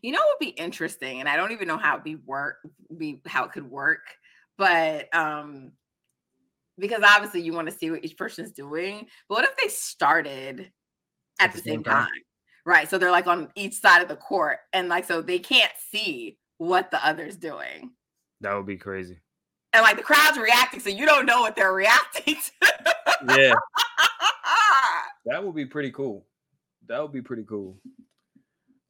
you 0.00 0.12
know, 0.12 0.18
what 0.20 0.36
would 0.40 0.44
be 0.46 0.50
interesting, 0.50 1.18
and 1.20 1.28
I 1.28 1.36
don't 1.36 1.50
even 1.52 1.66
know 1.66 1.76
how 1.78 1.96
it 1.96 2.04
be 2.04 2.14
work, 2.16 2.58
be 2.96 3.20
how 3.26 3.44
it 3.46 3.52
could 3.52 3.68
work, 3.68 4.00
but 4.56 5.12
um, 5.14 5.72
because 6.78 7.02
obviously 7.04 7.42
you 7.42 7.52
want 7.52 7.68
to 7.68 7.76
see 7.76 7.90
what 7.90 8.04
each 8.04 8.16
person's 8.16 8.52
doing. 8.52 9.06
But 9.28 9.36
what 9.36 9.44
if 9.44 9.56
they 9.56 9.68
started 9.68 10.70
at, 11.40 11.52
the, 11.52 11.58
same 11.58 11.82
time? 11.82 12.08
Right. 12.64 12.88
So 12.88 12.98
they're 12.98 13.10
like 13.10 13.26
on 13.26 13.48
each 13.54 13.74
side 13.74 14.02
of 14.02 14.08
the 14.08 14.16
court, 14.16 14.58
and 14.72 14.88
like 14.88 15.04
so 15.04 15.22
they 15.22 15.38
can't 15.38 15.72
see 15.90 16.38
what 16.58 16.90
the 16.90 17.04
other's 17.04 17.36
doing. 17.36 17.92
That 18.40 18.54
would 18.54 18.66
be 18.66 18.76
crazy. 18.76 19.18
And 19.72 19.82
like 19.82 19.96
the 19.96 20.02
crowd's 20.02 20.38
reacting, 20.38 20.80
so 20.80 20.90
you 20.90 21.06
don't 21.06 21.26
know 21.26 21.40
what 21.40 21.56
they're 21.56 21.72
reacting 21.74 22.36
to. 22.36 22.68
Yeah. 23.36 23.54
that 25.26 25.44
would 25.44 25.54
be 25.54 25.66
pretty 25.66 25.90
cool. 25.90 26.26
That 26.88 27.02
would 27.02 27.12
be 27.12 27.22
pretty 27.22 27.44
cool. 27.44 27.78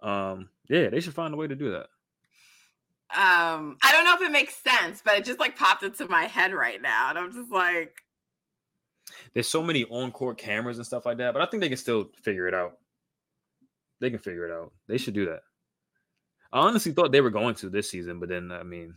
Um, 0.03 0.49
yeah, 0.69 0.89
they 0.89 1.01
should 1.01 1.15
find 1.15 1.35
a 1.35 1.37
way 1.37 1.49
to 1.49 1.57
do 1.57 1.73
that. 1.73 1.87
Um 3.17 3.77
i 3.83 3.91
don't 3.91 4.05
know 4.05 4.15
if 4.15 4.21
it 4.21 4.31
makes 4.31 4.55
sense 4.55 5.01
but 5.03 5.17
it 5.17 5.25
just 5.25 5.41
like 5.41 5.57
popped 5.57 5.83
into 5.83 6.07
my 6.09 6.25
head 6.25 6.53
right 6.53 6.83
now 6.83 7.09
and 7.09 7.19
i'm 7.19 7.33
just 7.33 7.51
like 7.51 8.03
There's 9.33 9.49
so 9.49 9.63
many 9.63 9.85
on-court 9.87 10.37
cameras 10.39 10.77
and 10.79 10.87
stuff 10.87 11.07
like 11.07 11.19
that, 11.19 11.33
but 11.33 11.43
I 11.43 11.47
think 11.47 11.63
they 11.63 11.69
can 11.69 11.79
still 11.79 12.11
figure 12.23 12.47
it 12.47 12.55
out. 12.55 12.79
They 14.01 14.11
can 14.11 14.19
figure 14.19 14.47
it 14.47 14.53
out. 14.53 14.73
They 14.87 14.99
should 14.99 15.15
do 15.15 15.27
that. 15.27 15.41
I 16.53 16.61
honestly 16.61 16.93
thought 16.93 17.13
they 17.13 17.21
were 17.21 17.31
going 17.31 17.55
to 17.57 17.71
this 17.71 17.91
season, 17.91 18.21
but 18.21 18.29
then 18.29 18.53
I 18.53 18.63
mean, 18.63 18.95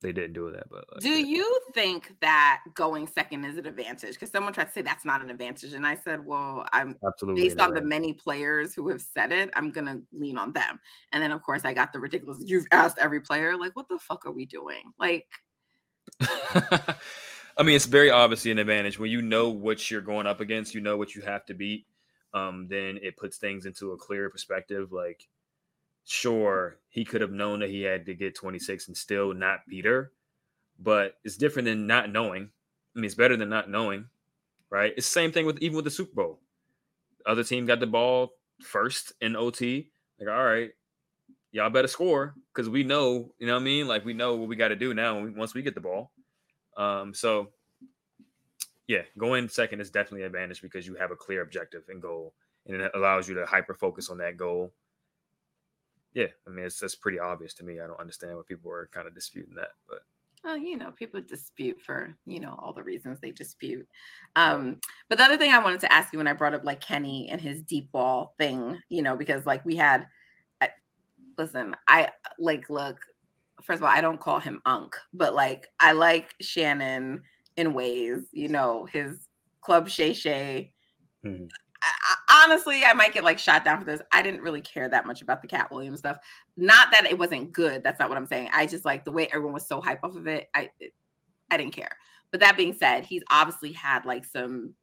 they 0.00 0.12
didn't 0.12 0.32
do 0.32 0.50
that. 0.50 0.68
But 0.70 0.84
like, 0.92 1.00
do 1.00 1.10
yeah. 1.10 1.26
you 1.26 1.60
think 1.74 2.14
that 2.20 2.62
going 2.74 3.06
second 3.06 3.44
is 3.44 3.56
an 3.56 3.66
advantage 3.66 4.14
because 4.14 4.30
someone 4.30 4.52
tried 4.52 4.64
to 4.64 4.72
say 4.72 4.82
that's 4.82 5.04
not 5.04 5.22
an 5.22 5.30
advantage 5.30 5.72
and 5.72 5.86
i 5.86 5.94
said 5.94 6.24
well 6.24 6.66
i'm 6.72 6.96
absolutely 7.06 7.42
based 7.42 7.60
on 7.60 7.74
the 7.74 7.80
many 7.80 8.12
players 8.12 8.74
who 8.74 8.88
have 8.88 9.00
said 9.00 9.32
it 9.32 9.50
i'm 9.54 9.70
gonna 9.70 10.00
lean 10.12 10.38
on 10.38 10.52
them 10.52 10.80
and 11.12 11.22
then 11.22 11.32
of 11.32 11.42
course 11.42 11.64
i 11.64 11.72
got 11.72 11.92
the 11.92 11.98
ridiculous 11.98 12.38
you've 12.44 12.66
asked 12.72 12.98
every 12.98 13.20
player 13.20 13.56
like 13.56 13.74
what 13.76 13.88
the 13.88 13.98
fuck 13.98 14.26
are 14.26 14.32
we 14.32 14.46
doing 14.46 14.92
like 14.98 15.26
I 17.56 17.62
mean, 17.62 17.76
it's 17.76 17.86
very 17.86 18.10
obviously 18.10 18.50
an 18.50 18.58
advantage 18.58 18.98
when 18.98 19.10
you 19.10 19.22
know 19.22 19.50
what 19.50 19.90
you're 19.90 20.00
going 20.00 20.26
up 20.26 20.40
against. 20.40 20.74
You 20.74 20.80
know 20.80 20.96
what 20.96 21.14
you 21.14 21.22
have 21.22 21.44
to 21.46 21.54
beat. 21.54 21.86
Um, 22.32 22.68
then 22.68 22.98
it 23.02 23.16
puts 23.16 23.38
things 23.38 23.66
into 23.66 23.92
a 23.92 23.96
clearer 23.96 24.30
perspective. 24.30 24.92
Like, 24.92 25.28
sure, 26.04 26.78
he 26.88 27.04
could 27.04 27.20
have 27.20 27.32
known 27.32 27.60
that 27.60 27.70
he 27.70 27.82
had 27.82 28.06
to 28.06 28.14
get 28.14 28.34
26 28.34 28.88
and 28.88 28.96
still 28.96 29.32
not 29.32 29.60
beat 29.68 29.84
her, 29.84 30.12
but 30.78 31.14
it's 31.24 31.36
different 31.36 31.66
than 31.66 31.86
not 31.86 32.10
knowing. 32.10 32.50
I 32.94 32.98
mean, 32.98 33.04
it's 33.04 33.14
better 33.14 33.36
than 33.36 33.48
not 33.48 33.70
knowing, 33.70 34.06
right? 34.70 34.92
It's 34.96 35.06
the 35.06 35.12
same 35.12 35.32
thing 35.32 35.46
with 35.46 35.58
even 35.60 35.76
with 35.76 35.84
the 35.84 35.90
Super 35.90 36.14
Bowl. 36.14 36.40
The 37.18 37.30
other 37.30 37.44
team 37.44 37.66
got 37.66 37.80
the 37.80 37.86
ball 37.86 38.32
first 38.62 39.12
in 39.20 39.36
OT. 39.36 39.90
Like, 40.18 40.28
all 40.28 40.44
right, 40.44 40.70
y'all 41.52 41.70
better 41.70 41.88
score 41.88 42.34
because 42.52 42.68
we 42.68 42.82
know, 42.82 43.32
you 43.38 43.46
know 43.46 43.54
what 43.54 43.60
I 43.60 43.64
mean? 43.64 43.86
Like, 43.86 44.04
we 44.04 44.12
know 44.12 44.36
what 44.36 44.48
we 44.48 44.56
got 44.56 44.68
to 44.68 44.76
do 44.76 44.94
now 44.94 45.24
once 45.36 45.54
we 45.54 45.62
get 45.62 45.74
the 45.74 45.80
ball. 45.80 46.12
Um, 46.76 47.14
so 47.14 47.50
yeah, 48.90 49.02
going 49.16 49.48
second 49.48 49.80
is 49.80 49.88
definitely 49.88 50.22
an 50.22 50.26
advantage 50.26 50.62
because 50.62 50.84
you 50.84 50.96
have 50.96 51.12
a 51.12 51.16
clear 51.16 51.42
objective 51.42 51.84
and 51.88 52.02
goal, 52.02 52.34
and 52.66 52.82
it 52.82 52.90
allows 52.92 53.28
you 53.28 53.36
to 53.36 53.46
hyper 53.46 53.72
focus 53.72 54.10
on 54.10 54.18
that 54.18 54.36
goal. 54.36 54.72
Yeah, 56.14 56.26
I 56.46 56.50
mean 56.50 56.64
it's 56.64 56.80
that's 56.80 56.96
pretty 56.96 57.18
obvious 57.18 57.54
to 57.54 57.64
me. 57.64 57.80
I 57.80 57.86
don't 57.86 58.00
understand 58.00 58.36
why 58.36 58.42
people 58.46 58.70
are 58.72 58.88
kind 58.92 59.06
of 59.06 59.14
disputing 59.14 59.54
that, 59.54 59.70
but 59.88 60.00
well, 60.42 60.56
you 60.56 60.76
know, 60.76 60.90
people 60.92 61.20
dispute 61.20 61.80
for, 61.82 62.16
you 62.24 62.40
know, 62.40 62.58
all 62.58 62.72
the 62.72 62.82
reasons 62.82 63.20
they 63.20 63.30
dispute. 63.30 63.86
Um, 64.36 64.80
but 65.08 65.18
the 65.18 65.24
other 65.24 65.36
thing 65.36 65.52
I 65.52 65.62
wanted 65.62 65.80
to 65.80 65.92
ask 65.92 66.12
you 66.12 66.18
when 66.18 66.26
I 66.26 66.32
brought 66.32 66.54
up 66.54 66.64
like 66.64 66.80
Kenny 66.80 67.28
and 67.28 67.40
his 67.40 67.62
deep 67.62 67.92
ball 67.92 68.34
thing, 68.38 68.80
you 68.88 69.02
know, 69.02 69.16
because 69.16 69.44
like 69.44 69.64
we 69.66 69.76
had, 69.76 70.06
I, 70.62 70.70
listen, 71.36 71.76
I 71.88 72.10
like, 72.38 72.70
look, 72.70 73.00
first 73.62 73.80
of 73.80 73.84
all, 73.84 73.90
I 73.90 74.00
don't 74.00 74.20
call 74.20 74.40
him 74.40 74.62
Unk, 74.64 74.96
but 75.12 75.34
like 75.34 75.68
I 75.78 75.92
like 75.92 76.34
Shannon 76.40 77.22
in 77.56 77.74
ways, 77.74 78.28
you 78.32 78.48
know, 78.48 78.86
his 78.86 79.28
club 79.60 79.90
Shay 79.90 80.14
Shay. 80.14 80.72
Mhm. 81.24 81.50
I, 81.82 81.92
I, 82.02 82.16
honestly, 82.30 82.84
I 82.84 82.92
might 82.92 83.12
get 83.12 83.24
like 83.24 83.38
shot 83.38 83.64
down 83.64 83.78
for 83.78 83.84
this. 83.84 84.00
I 84.12 84.22
didn't 84.22 84.42
really 84.42 84.60
care 84.60 84.88
that 84.88 85.06
much 85.06 85.22
about 85.22 85.42
the 85.42 85.48
Katt 85.48 85.70
Williams 85.70 85.98
stuff. 85.98 86.18
Not 86.56 86.90
that 86.92 87.06
it 87.06 87.18
wasn't 87.18 87.52
good. 87.52 87.82
That's 87.82 87.98
not 87.98 88.08
what 88.08 88.18
I'm 88.18 88.26
saying. 88.26 88.50
I 88.52 88.66
just 88.66 88.84
like 88.84 89.04
the 89.04 89.12
way 89.12 89.26
everyone 89.28 89.54
was 89.54 89.66
so 89.66 89.80
hype 89.80 90.04
off 90.04 90.16
of 90.16 90.26
it. 90.26 90.48
I 90.54 90.70
it, 90.78 90.94
I 91.50 91.56
didn't 91.56 91.74
care. 91.74 91.96
But 92.30 92.40
that 92.40 92.56
being 92.56 92.74
said, 92.74 93.04
he's 93.04 93.22
obviously 93.30 93.72
had 93.72 94.04
like 94.04 94.24
some, 94.24 94.74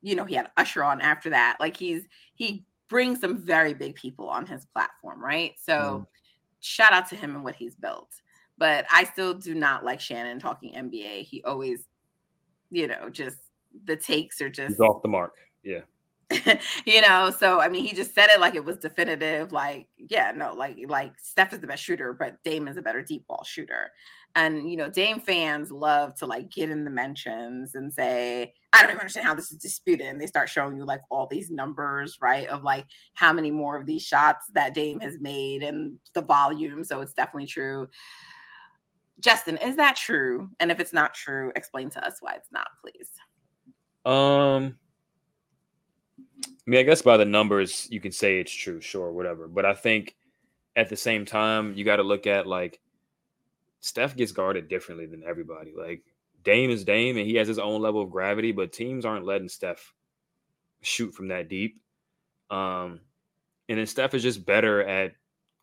you 0.00 0.14
know, 0.14 0.24
he 0.24 0.36
had 0.36 0.50
Usher 0.56 0.84
on 0.84 1.00
after 1.00 1.30
that. 1.30 1.56
Like 1.60 1.76
he's 1.76 2.06
he 2.34 2.64
brings 2.88 3.20
some 3.20 3.38
very 3.38 3.74
big 3.74 3.94
people 3.94 4.28
on 4.28 4.46
his 4.46 4.64
platform, 4.66 5.22
right? 5.22 5.54
So 5.60 5.72
mm. 5.72 6.06
shout 6.60 6.92
out 6.92 7.08
to 7.10 7.16
him 7.16 7.34
and 7.34 7.44
what 7.44 7.56
he's 7.56 7.74
built. 7.74 8.10
But 8.56 8.86
I 8.90 9.04
still 9.04 9.34
do 9.34 9.54
not 9.54 9.84
like 9.84 10.00
Shannon 10.00 10.40
talking 10.40 10.74
NBA. 10.74 11.22
He 11.22 11.42
always, 11.44 11.84
you 12.70 12.88
know, 12.88 13.08
just 13.10 13.38
the 13.84 13.96
takes 13.96 14.40
are 14.40 14.50
just 14.50 14.70
he's 14.70 14.80
off 14.80 15.02
the 15.02 15.08
mark. 15.08 15.34
Yeah, 15.62 15.82
you 16.84 17.00
know, 17.00 17.30
so 17.30 17.60
I 17.60 17.68
mean, 17.68 17.84
he 17.84 17.94
just 17.94 18.14
said 18.14 18.28
it 18.28 18.40
like 18.40 18.54
it 18.54 18.64
was 18.64 18.76
definitive. 18.76 19.50
Like, 19.50 19.88
yeah, 19.96 20.30
no, 20.34 20.52
like 20.52 20.76
like 20.86 21.18
Steph 21.18 21.54
is 21.54 21.60
the 21.60 21.66
best 21.66 21.82
shooter, 21.82 22.12
but 22.12 22.42
Dame 22.44 22.68
is 22.68 22.76
a 22.76 22.82
better 22.82 23.02
deep 23.02 23.26
ball 23.26 23.44
shooter. 23.44 23.90
And 24.34 24.70
you 24.70 24.76
know, 24.76 24.90
Dame 24.90 25.20
fans 25.20 25.72
love 25.72 26.14
to 26.16 26.26
like 26.26 26.50
get 26.50 26.68
in 26.68 26.84
the 26.84 26.90
mentions 26.90 27.74
and 27.74 27.92
say, 27.92 28.52
I 28.74 28.82
don't 28.82 28.90
even 28.90 29.00
understand 29.00 29.26
how 29.26 29.34
this 29.34 29.50
is 29.50 29.56
disputed. 29.56 30.06
And 30.06 30.20
they 30.20 30.26
start 30.26 30.50
showing 30.50 30.76
you 30.76 30.84
like 30.84 31.00
all 31.10 31.26
these 31.26 31.50
numbers, 31.50 32.18
right? 32.20 32.46
Of 32.48 32.62
like 32.62 32.84
how 33.14 33.32
many 33.32 33.50
more 33.50 33.78
of 33.78 33.86
these 33.86 34.02
shots 34.02 34.46
that 34.52 34.74
Dame 34.74 35.00
has 35.00 35.18
made 35.20 35.62
and 35.62 35.98
the 36.12 36.22
volume. 36.22 36.84
So 36.84 37.00
it's 37.00 37.14
definitely 37.14 37.46
true. 37.46 37.88
Justin, 39.20 39.56
is 39.56 39.76
that 39.76 39.96
true? 39.96 40.50
And 40.60 40.70
if 40.70 40.78
it's 40.78 40.92
not 40.92 41.14
true, 41.14 41.52
explain 41.56 41.88
to 41.90 42.06
us 42.06 42.18
why 42.20 42.34
it's 42.34 42.52
not, 42.52 42.68
please. 42.82 43.08
Um, 44.04 44.76
I 46.68 46.70
mean, 46.70 46.80
I 46.80 46.82
guess 46.82 47.00
by 47.00 47.16
the 47.16 47.24
numbers, 47.24 47.88
you 47.90 47.98
can 47.98 48.12
say 48.12 48.40
it's 48.40 48.52
true, 48.52 48.78
sure, 48.82 49.10
whatever. 49.10 49.48
But 49.48 49.64
I 49.64 49.72
think 49.72 50.16
at 50.76 50.90
the 50.90 50.98
same 50.98 51.24
time, 51.24 51.72
you 51.74 51.82
got 51.82 51.96
to 51.96 52.02
look 52.02 52.26
at 52.26 52.46
like 52.46 52.78
Steph 53.80 54.14
gets 54.14 54.32
guarded 54.32 54.68
differently 54.68 55.06
than 55.06 55.24
everybody. 55.26 55.72
Like 55.74 56.02
Dame 56.44 56.68
is 56.68 56.84
Dame, 56.84 57.16
and 57.16 57.26
he 57.26 57.36
has 57.36 57.48
his 57.48 57.58
own 57.58 57.80
level 57.80 58.02
of 58.02 58.10
gravity, 58.10 58.52
but 58.52 58.70
teams 58.70 59.06
aren't 59.06 59.24
letting 59.24 59.48
Steph 59.48 59.94
shoot 60.82 61.14
from 61.14 61.28
that 61.28 61.48
deep. 61.48 61.80
Um, 62.50 63.00
and 63.70 63.78
then 63.78 63.86
Steph 63.86 64.12
is 64.12 64.22
just 64.22 64.44
better 64.44 64.82
at 64.82 65.14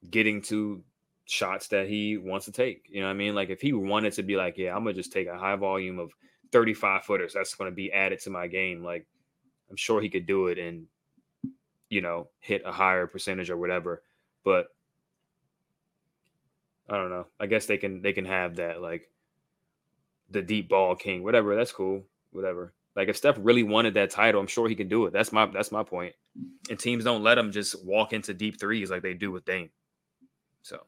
getting 0.10 0.42
to 0.44 0.84
shots 1.26 1.68
that 1.68 1.88
he 1.88 2.18
wants 2.18 2.48
to 2.48 2.52
take. 2.52 2.88
You 2.90 3.02
know 3.02 3.08
what 3.08 3.14
I 3.14 3.18
mean? 3.18 3.36
Like 3.36 3.52
if 3.52 3.62
he 3.62 3.74
wanted 3.74 4.14
to 4.14 4.24
be 4.24 4.38
like, 4.38 4.58
yeah, 4.58 4.76
I'm 4.76 4.84
gonna 4.84 4.96
just 4.96 5.14
take 5.14 5.28
a 5.28 5.38
high 5.38 5.56
volume 5.56 6.00
of 6.00 6.12
35 6.52 7.04
footers, 7.04 7.34
that's 7.36 7.54
gonna 7.54 7.70
be 7.70 7.94
added 7.94 8.22
to 8.22 8.32
my 8.32 8.48
game. 8.48 8.84
Like 8.84 9.06
I'm 9.70 9.76
sure 9.76 10.02
he 10.02 10.10
could 10.10 10.26
do 10.26 10.48
it 10.48 10.58
and 10.58 10.88
you 11.96 12.02
know 12.02 12.28
hit 12.42 12.62
a 12.66 12.74
higher 12.74 13.08
percentage 13.08 13.50
or 13.50 13.56
whatever. 13.56 14.04
But 14.44 14.68
I 16.90 16.98
don't 16.98 17.10
know. 17.10 17.28
I 17.40 17.46
guess 17.46 17.68
they 17.68 17.78
can 17.78 18.02
they 18.02 18.12
can 18.12 18.26
have 18.26 18.58
that 18.58 18.82
like 18.82 19.10
the 20.30 20.42
deep 20.42 20.68
ball 20.68 20.98
king, 20.98 21.24
whatever. 21.24 21.56
That's 21.56 21.72
cool, 21.72 22.04
whatever. 22.32 22.74
Like 22.98 23.08
if 23.08 23.16
Steph 23.16 23.38
really 23.40 23.64
wanted 23.64 23.94
that 23.94 24.10
title, 24.10 24.42
I'm 24.42 24.48
sure 24.48 24.68
he 24.68 24.76
can 24.76 24.90
do 24.90 25.06
it. 25.06 25.14
That's 25.14 25.32
my 25.32 25.46
that's 25.46 25.72
my 25.72 25.84
point. 25.84 26.14
And 26.70 26.78
teams 26.78 27.06
don't 27.06 27.24
let 27.24 27.38
him 27.38 27.54
just 27.54 27.86
walk 27.86 28.12
into 28.12 28.34
deep 28.34 28.60
threes 28.60 28.92
like 28.92 29.02
they 29.02 29.14
do 29.14 29.32
with 29.32 29.46
Dame. 29.46 29.70
So 30.64 30.82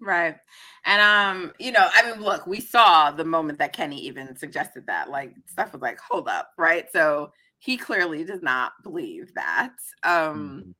Right. 0.00 0.36
And 0.86 1.02
um, 1.02 1.52
you 1.58 1.70
know, 1.70 1.86
I 1.94 2.10
mean, 2.10 2.22
look, 2.22 2.46
we 2.46 2.60
saw 2.60 3.10
the 3.10 3.24
moment 3.24 3.58
that 3.58 3.74
Kenny 3.74 4.00
even 4.06 4.36
suggested 4.36 4.86
that. 4.86 5.10
Like 5.10 5.34
Steph 5.44 5.74
was 5.74 5.82
like, 5.82 5.98
hold 6.00 6.28
up, 6.28 6.52
right? 6.56 6.90
So 6.90 7.32
he 7.66 7.76
clearly 7.76 8.22
does 8.22 8.42
not 8.42 8.74
believe 8.84 9.34
that. 9.34 9.72
Um, 10.04 10.12
mm-hmm. 10.62 10.70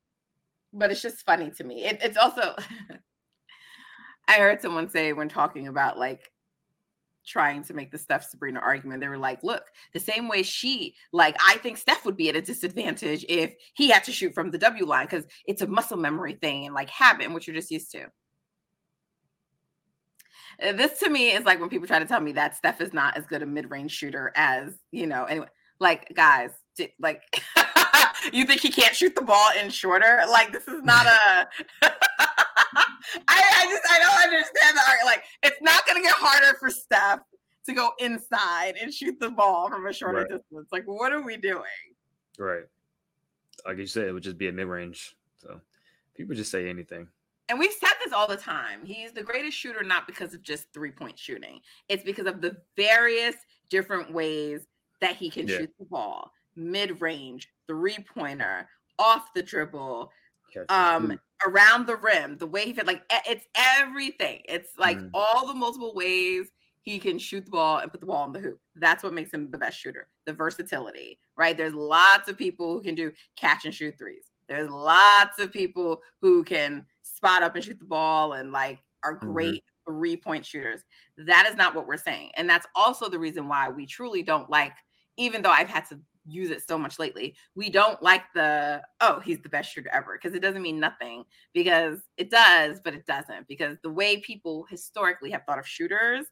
but 0.72 0.92
it's 0.92 1.02
just 1.02 1.26
funny 1.26 1.50
to 1.50 1.64
me. 1.64 1.84
It, 1.84 1.98
it's 2.00 2.16
also 2.16 2.54
I 4.28 4.34
heard 4.34 4.62
someone 4.62 4.88
say 4.88 5.12
when 5.12 5.28
talking 5.28 5.66
about 5.66 5.98
like 5.98 6.30
trying 7.26 7.64
to 7.64 7.74
make 7.74 7.90
the 7.90 7.98
Steph 7.98 8.30
Sabrina 8.30 8.60
argument, 8.60 9.00
they 9.00 9.08
were 9.08 9.18
like, 9.18 9.42
look, 9.42 9.64
the 9.94 9.98
same 9.98 10.28
way 10.28 10.44
she, 10.44 10.94
like, 11.12 11.36
I 11.44 11.56
think 11.56 11.76
Steph 11.76 12.04
would 12.04 12.16
be 12.16 12.28
at 12.28 12.36
a 12.36 12.40
disadvantage 12.40 13.24
if 13.28 13.56
he 13.74 13.88
had 13.90 14.04
to 14.04 14.12
shoot 14.12 14.32
from 14.32 14.52
the 14.52 14.58
W 14.58 14.86
line 14.86 15.06
because 15.06 15.24
it's 15.44 15.62
a 15.62 15.66
muscle 15.66 15.96
memory 15.96 16.34
thing 16.34 16.66
and 16.66 16.74
like 16.74 16.88
habit, 16.88 17.32
which 17.32 17.48
you're 17.48 17.56
just 17.56 17.72
used 17.72 17.90
to. 17.92 18.04
Uh, 20.62 20.72
this 20.72 21.00
to 21.00 21.10
me 21.10 21.32
is 21.32 21.44
like 21.44 21.58
when 21.58 21.68
people 21.68 21.88
try 21.88 21.98
to 21.98 22.06
tell 22.06 22.20
me 22.20 22.30
that 22.32 22.54
Steph 22.54 22.80
is 22.80 22.92
not 22.92 23.16
as 23.16 23.26
good 23.26 23.42
a 23.42 23.46
mid-range 23.46 23.90
shooter 23.90 24.32
as, 24.36 24.72
you 24.92 25.08
know, 25.08 25.24
anyway, 25.24 25.48
like 25.80 26.12
guys, 26.14 26.50
like 27.00 27.22
you 28.32 28.44
think 28.44 28.60
he 28.60 28.70
can't 28.70 28.94
shoot 28.94 29.14
the 29.14 29.22
ball 29.22 29.50
in 29.60 29.70
shorter? 29.70 30.22
Like 30.28 30.52
this 30.52 30.66
is 30.68 30.82
not 30.82 31.06
a 31.06 31.48
I, 31.82 33.38
I 33.38 33.66
just 33.70 33.82
I 33.90 33.98
don't 33.98 34.22
understand 34.24 34.76
the 34.76 34.80
art. 34.88 34.98
Like 35.04 35.24
it's 35.42 35.60
not 35.60 35.86
gonna 35.86 36.02
get 36.02 36.14
harder 36.14 36.56
for 36.58 36.70
Steph 36.70 37.20
to 37.66 37.72
go 37.72 37.90
inside 37.98 38.74
and 38.80 38.92
shoot 38.92 39.18
the 39.20 39.30
ball 39.30 39.68
from 39.68 39.86
a 39.86 39.92
shorter 39.92 40.18
right. 40.18 40.28
distance. 40.28 40.68
Like 40.72 40.84
what 40.86 41.12
are 41.12 41.22
we 41.22 41.36
doing? 41.36 41.62
Right. 42.38 42.64
Like 43.64 43.78
you 43.78 43.86
said, 43.86 44.06
it 44.06 44.12
would 44.12 44.22
just 44.22 44.38
be 44.38 44.48
a 44.48 44.52
mid 44.52 44.66
range. 44.66 45.16
So 45.36 45.60
people 46.14 46.34
just 46.34 46.50
say 46.50 46.68
anything. 46.68 47.08
And 47.48 47.58
we've 47.60 47.72
said 47.72 47.92
this 48.04 48.12
all 48.12 48.26
the 48.26 48.36
time. 48.36 48.84
He's 48.84 49.12
the 49.12 49.22
greatest 49.22 49.56
shooter 49.56 49.84
not 49.84 50.08
because 50.08 50.34
of 50.34 50.42
just 50.42 50.72
three 50.72 50.90
point 50.90 51.18
shooting. 51.18 51.60
It's 51.88 52.02
because 52.02 52.26
of 52.26 52.40
the 52.40 52.56
various 52.76 53.36
different 53.70 54.12
ways 54.12 54.66
that 55.00 55.16
he 55.16 55.30
can 55.30 55.46
yeah. 55.46 55.58
shoot 55.58 55.70
the 55.78 55.84
ball 55.84 56.32
mid 56.56 57.00
range, 57.00 57.48
three 57.66 57.98
pointer, 58.14 58.68
off 58.98 59.32
the 59.34 59.42
dribble, 59.42 60.10
um, 60.68 61.18
around 61.46 61.86
the 61.86 61.96
rim, 61.96 62.38
the 62.38 62.46
way 62.46 62.64
he 62.64 62.72
fit, 62.72 62.86
like 62.86 63.02
it's 63.26 63.46
everything. 63.54 64.40
It's 64.48 64.70
like 64.78 64.98
mm. 64.98 65.10
all 65.12 65.46
the 65.46 65.54
multiple 65.54 65.94
ways 65.94 66.48
he 66.82 66.98
can 66.98 67.18
shoot 67.18 67.44
the 67.44 67.50
ball 67.50 67.78
and 67.78 67.90
put 67.90 68.00
the 68.00 68.06
ball 68.06 68.24
in 68.26 68.32
the 68.32 68.38
hoop. 68.38 68.60
That's 68.76 69.02
what 69.02 69.12
makes 69.12 69.32
him 69.32 69.50
the 69.50 69.58
best 69.58 69.78
shooter. 69.78 70.08
The 70.24 70.32
versatility, 70.32 71.18
right? 71.36 71.56
There's 71.56 71.74
lots 71.74 72.28
of 72.28 72.38
people 72.38 72.72
who 72.72 72.82
can 72.82 72.94
do 72.94 73.12
catch 73.36 73.64
and 73.64 73.74
shoot 73.74 73.98
threes. 73.98 74.30
There's 74.48 74.70
lots 74.70 75.40
of 75.40 75.52
people 75.52 76.00
who 76.22 76.44
can 76.44 76.86
spot 77.02 77.42
up 77.42 77.56
and 77.56 77.64
shoot 77.64 77.78
the 77.78 77.84
ball 77.84 78.34
and 78.34 78.52
like 78.52 78.78
are 79.04 79.16
mm-hmm. 79.16 79.32
great 79.32 79.54
mm-hmm. 79.54 79.92
three 79.92 80.16
point 80.16 80.46
shooters. 80.46 80.82
That 81.18 81.46
is 81.50 81.56
not 81.56 81.74
what 81.74 81.86
we're 81.86 81.96
saying. 81.96 82.30
And 82.36 82.48
that's 82.48 82.66
also 82.74 83.08
the 83.08 83.18
reason 83.18 83.48
why 83.48 83.68
we 83.68 83.84
truly 83.84 84.22
don't 84.22 84.48
like, 84.48 84.74
even 85.16 85.42
though 85.42 85.50
I've 85.50 85.68
had 85.68 85.86
to 85.88 85.98
use 86.26 86.50
it 86.50 86.66
so 86.66 86.78
much 86.78 86.98
lately. 86.98 87.34
We 87.54 87.70
don't 87.70 88.02
like 88.02 88.22
the 88.34 88.82
oh, 89.00 89.20
he's 89.20 89.40
the 89.40 89.48
best 89.48 89.72
shooter 89.72 89.90
ever 89.92 90.18
because 90.20 90.36
it 90.36 90.42
doesn't 90.42 90.62
mean 90.62 90.80
nothing 90.80 91.24
because 91.52 92.00
it 92.16 92.30
does, 92.30 92.80
but 92.82 92.94
it 92.94 93.06
doesn't 93.06 93.48
because 93.48 93.76
the 93.82 93.90
way 93.90 94.18
people 94.18 94.66
historically 94.68 95.30
have 95.30 95.44
thought 95.44 95.58
of 95.58 95.66
shooters 95.66 96.26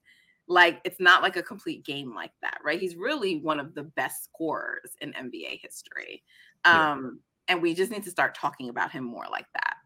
like 0.47 0.81
it's 0.85 1.01
not 1.01 1.23
like 1.23 1.37
a 1.37 1.43
complete 1.43 1.85
game 1.85 2.15
like 2.15 2.33
that, 2.43 2.59
right? 2.63 2.81
He's 2.81 2.97
really 2.97 3.41
one 3.41 3.59
of 3.59 3.75
the 3.75 3.85
best 3.85 4.25
scorers 4.25 4.91
in 5.01 5.13
NBA 5.13 5.61
history. 5.63 6.23
Um 6.65 7.21
yeah. 7.49 7.55
and 7.55 7.63
we 7.63 7.75
just 7.75 7.91
need 7.91 8.05
to 8.05 8.11
start 8.11 8.35
talking 8.35 8.69
about 8.69 8.91
him 8.93 9.05
more 9.05 9.27
like 9.31 9.47
that. 9.55 9.77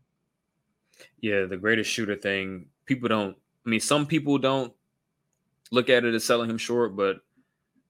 Yeah, 1.20 1.44
the 1.44 1.56
greatest 1.56 1.90
shooter 1.90 2.16
thing, 2.16 2.66
people 2.86 3.08
don't 3.08 3.36
I 3.66 3.70
mean 3.70 3.80
some 3.80 4.06
people 4.06 4.38
don't 4.38 4.72
look 5.70 5.90
at 5.90 6.04
it 6.04 6.14
as 6.14 6.24
selling 6.24 6.50
him 6.50 6.58
short, 6.58 6.96
but 6.96 7.18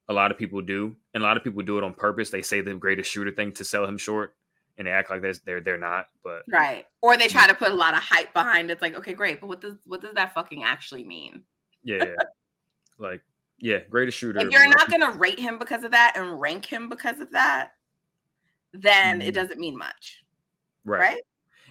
a 0.09 0.13
lot 0.13 0.31
of 0.31 0.39
people 0.39 0.63
do, 0.63 0.97
and 1.19 1.25
a 1.25 1.27
lot 1.27 1.37
of 1.37 1.43
people 1.43 1.63
do 1.65 1.79
it 1.79 1.85
on 1.85 1.93
purpose. 1.95 2.31
They 2.31 2.43
say 2.43 2.61
the 2.61 2.75
greatest 2.75 3.11
shooter 3.11 3.33
thing 3.33 3.51
to 3.55 3.65
sell 3.65 3.85
him 3.85 3.99
short, 3.99 4.37
and 4.79 4.87
they 4.87 4.93
act 4.93 5.11
like 5.11 5.21
they're 5.45 5.61
they're 5.61 5.77
not. 5.77 6.07
But 6.23 6.45
right, 6.49 6.87
or 7.03 7.17
they 7.17 7.27
try 7.27 7.49
to 7.49 7.55
put 7.55 7.73
a 7.73 7.75
lot 7.75 7.95
of 7.95 8.01
hype 8.01 8.33
behind 8.33 8.71
it. 8.71 8.75
It's 8.75 8.83
like, 8.83 8.95
okay, 8.95 9.15
great, 9.15 9.41
but 9.41 9.49
what 9.49 9.61
does 9.61 9.75
what 9.85 10.01
does 10.01 10.15
that 10.15 10.33
fucking 10.33 10.63
actually 10.63 11.03
mean? 11.03 11.43
Yeah, 11.83 12.15
like 12.99 13.21
yeah, 13.59 13.81
greatest 13.91 14.17
shooter. 14.17 14.39
If 14.39 14.53
you're 14.53 14.69
not 14.69 14.89
gonna 14.89 15.11
rate 15.11 15.41
him 15.41 15.59
because 15.59 15.83
of 15.83 15.91
that 15.91 16.13
and 16.15 16.41
rank 16.41 16.65
him 16.65 16.89
because 16.89 17.19
of 17.19 17.33
that, 17.33 17.73
then 18.73 19.19
mm-hmm. 19.19 19.29
it 19.29 19.35
doesn't 19.35 19.59
mean 19.59 19.77
much, 19.77 20.23
right? 20.85 21.01
right? 21.01 21.23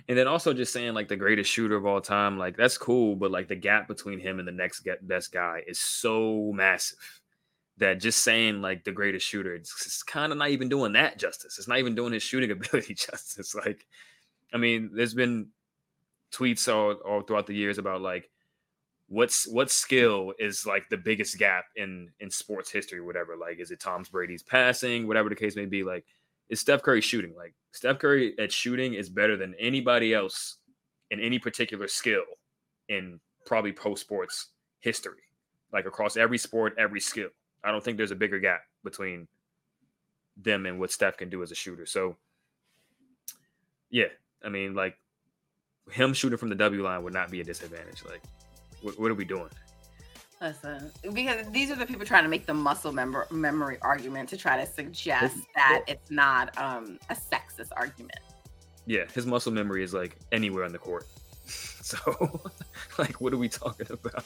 And 0.10 0.18
then 0.18 0.28
also 0.28 0.54
just 0.54 0.74
saying 0.74 0.94
like 0.94 1.08
the 1.08 1.16
greatest 1.16 1.50
shooter 1.50 1.78
of 1.78 1.86
all 1.86 2.02
time, 2.02 2.38
like 2.38 2.58
that's 2.58 2.78
cool, 2.78 3.16
but 3.16 3.32
like 3.32 3.48
the 3.48 3.56
gap 3.56 3.88
between 3.88 4.20
him 4.20 4.40
and 4.40 4.48
the 4.48 4.52
next 4.52 4.86
best 5.04 5.32
guy 5.32 5.64
is 5.66 5.80
so 5.80 6.52
massive 6.54 7.22
that 7.78 8.00
just 8.00 8.24
saying 8.24 8.62
like 8.62 8.84
the 8.84 8.92
greatest 8.92 9.26
shooter, 9.26 9.54
it's, 9.54 9.74
it's 9.86 10.04
kind 10.04 10.32
of 10.32 10.38
not 10.38 10.50
even 10.50 10.70
doing 10.70 10.94
that 10.94 11.20
justice. 11.20 11.58
It's 11.58 11.68
not 11.68 11.80
even 11.80 11.96
doing 11.96 12.14
his 12.14 12.24
shooting 12.24 12.52
ability 12.52 12.96
justice. 12.96 13.54
Like, 13.56 13.86
I 14.54 14.58
mean, 14.58 14.92
there's 14.94 15.14
been 15.14 15.50
tweets 16.34 16.74
all, 16.74 16.94
all 16.94 17.22
throughout 17.22 17.48
the 17.48 17.56
years 17.56 17.78
about 17.78 18.02
like 18.02 18.30
what's 19.08 19.48
what 19.48 19.72
skill 19.72 20.34
is 20.38 20.66
like 20.66 20.90
the 20.90 20.98
biggest 20.98 21.38
gap 21.38 21.66
in 21.76 22.10
in 22.20 22.30
sports 22.30 22.72
history, 22.72 23.02
whatever. 23.02 23.36
Like, 23.38 23.60
is 23.60 23.72
it 23.72 23.80
Tom's 23.80 24.10
Brady's 24.10 24.44
passing, 24.44 25.08
whatever 25.08 25.30
the 25.30 25.36
case 25.36 25.56
may 25.56 25.66
be? 25.66 25.84
Like, 25.84 26.06
is 26.50 26.60
Steph 26.60 26.82
Curry 26.82 27.02
shooting? 27.02 27.34
Like, 27.36 27.54
Steph 27.72 28.00
Curry 28.00 28.38
at 28.40 28.52
shooting 28.52 28.94
is 28.94 29.10
better 29.10 29.38
than 29.38 29.56
anybody 29.60 30.14
else 30.14 30.58
in 31.12 31.20
any 31.20 31.40
particular 31.40 31.88
skill 31.88 32.24
in 32.90 33.20
probably 33.46 33.72
pro 33.72 33.96
sports 33.96 34.50
history, 34.82 35.24
like 35.72 35.86
across 35.86 36.18
every 36.18 36.38
sport, 36.38 36.76
every 36.78 37.00
skill. 37.00 37.30
I 37.64 37.72
don't 37.72 37.84
think 37.84 37.98
there's 37.98 38.12
a 38.12 38.16
bigger 38.16 38.40
gap 38.40 38.62
between 38.84 39.28
them 40.38 40.66
and 40.66 40.80
what 40.80 40.92
Steph 40.92 41.18
can 41.18 41.30
do 41.30 41.42
as 41.44 41.52
a 41.52 41.56
shooter. 41.56 41.86
So, 41.86 42.16
yeah, 43.90 44.08
I 44.44 44.50
mean, 44.50 44.76
like 44.76 44.98
him 45.92 46.14
shooting 46.14 46.38
from 46.38 46.50
the 46.50 46.56
W 46.56 46.84
line 46.84 47.04
would 47.04 47.14
not 47.14 47.32
be 47.32 47.42
a 47.42 47.44
disadvantage. 47.44 48.04
Like, 48.06 48.22
what, 48.82 49.00
what 49.00 49.12
are 49.12 49.16
we 49.16 49.26
doing? 49.26 49.50
Listen, 50.40 50.92
because 51.14 51.50
these 51.50 51.72
are 51.72 51.76
the 51.76 51.86
people 51.86 52.06
trying 52.06 52.24
to 52.24 52.30
make 52.30 52.46
the 52.46 52.54
muscle 52.54 52.92
member, 52.92 53.26
memory 53.32 53.80
argument 53.82 54.30
to 54.30 54.38
try 54.38 54.64
to 54.64 54.72
suggest 54.72 55.36
that 55.56 55.84
it's 55.88 56.12
not 56.12 56.56
um, 56.60 57.00
a 57.10 57.16
sexist 57.16 57.70
argument. 57.76 58.20
Yeah, 58.86 59.06
his 59.14 59.26
muscle 59.26 59.52
memory 59.52 59.84
is 59.84 59.96
like 59.96 60.16
anywhere 60.32 60.64
on 60.64 60.72
the 60.72 60.80
court. 60.80 61.06
So, 61.88 62.42
like, 62.98 63.22
what 63.22 63.32
are 63.32 63.38
we 63.38 63.48
talking 63.48 63.88
about? 63.90 64.26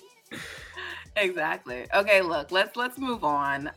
Exactly. 1.16 1.86
Okay, 1.94 2.22
look, 2.22 2.52
let's 2.52 2.76
let's 2.76 2.98
move 2.98 3.24
on. 3.24 3.72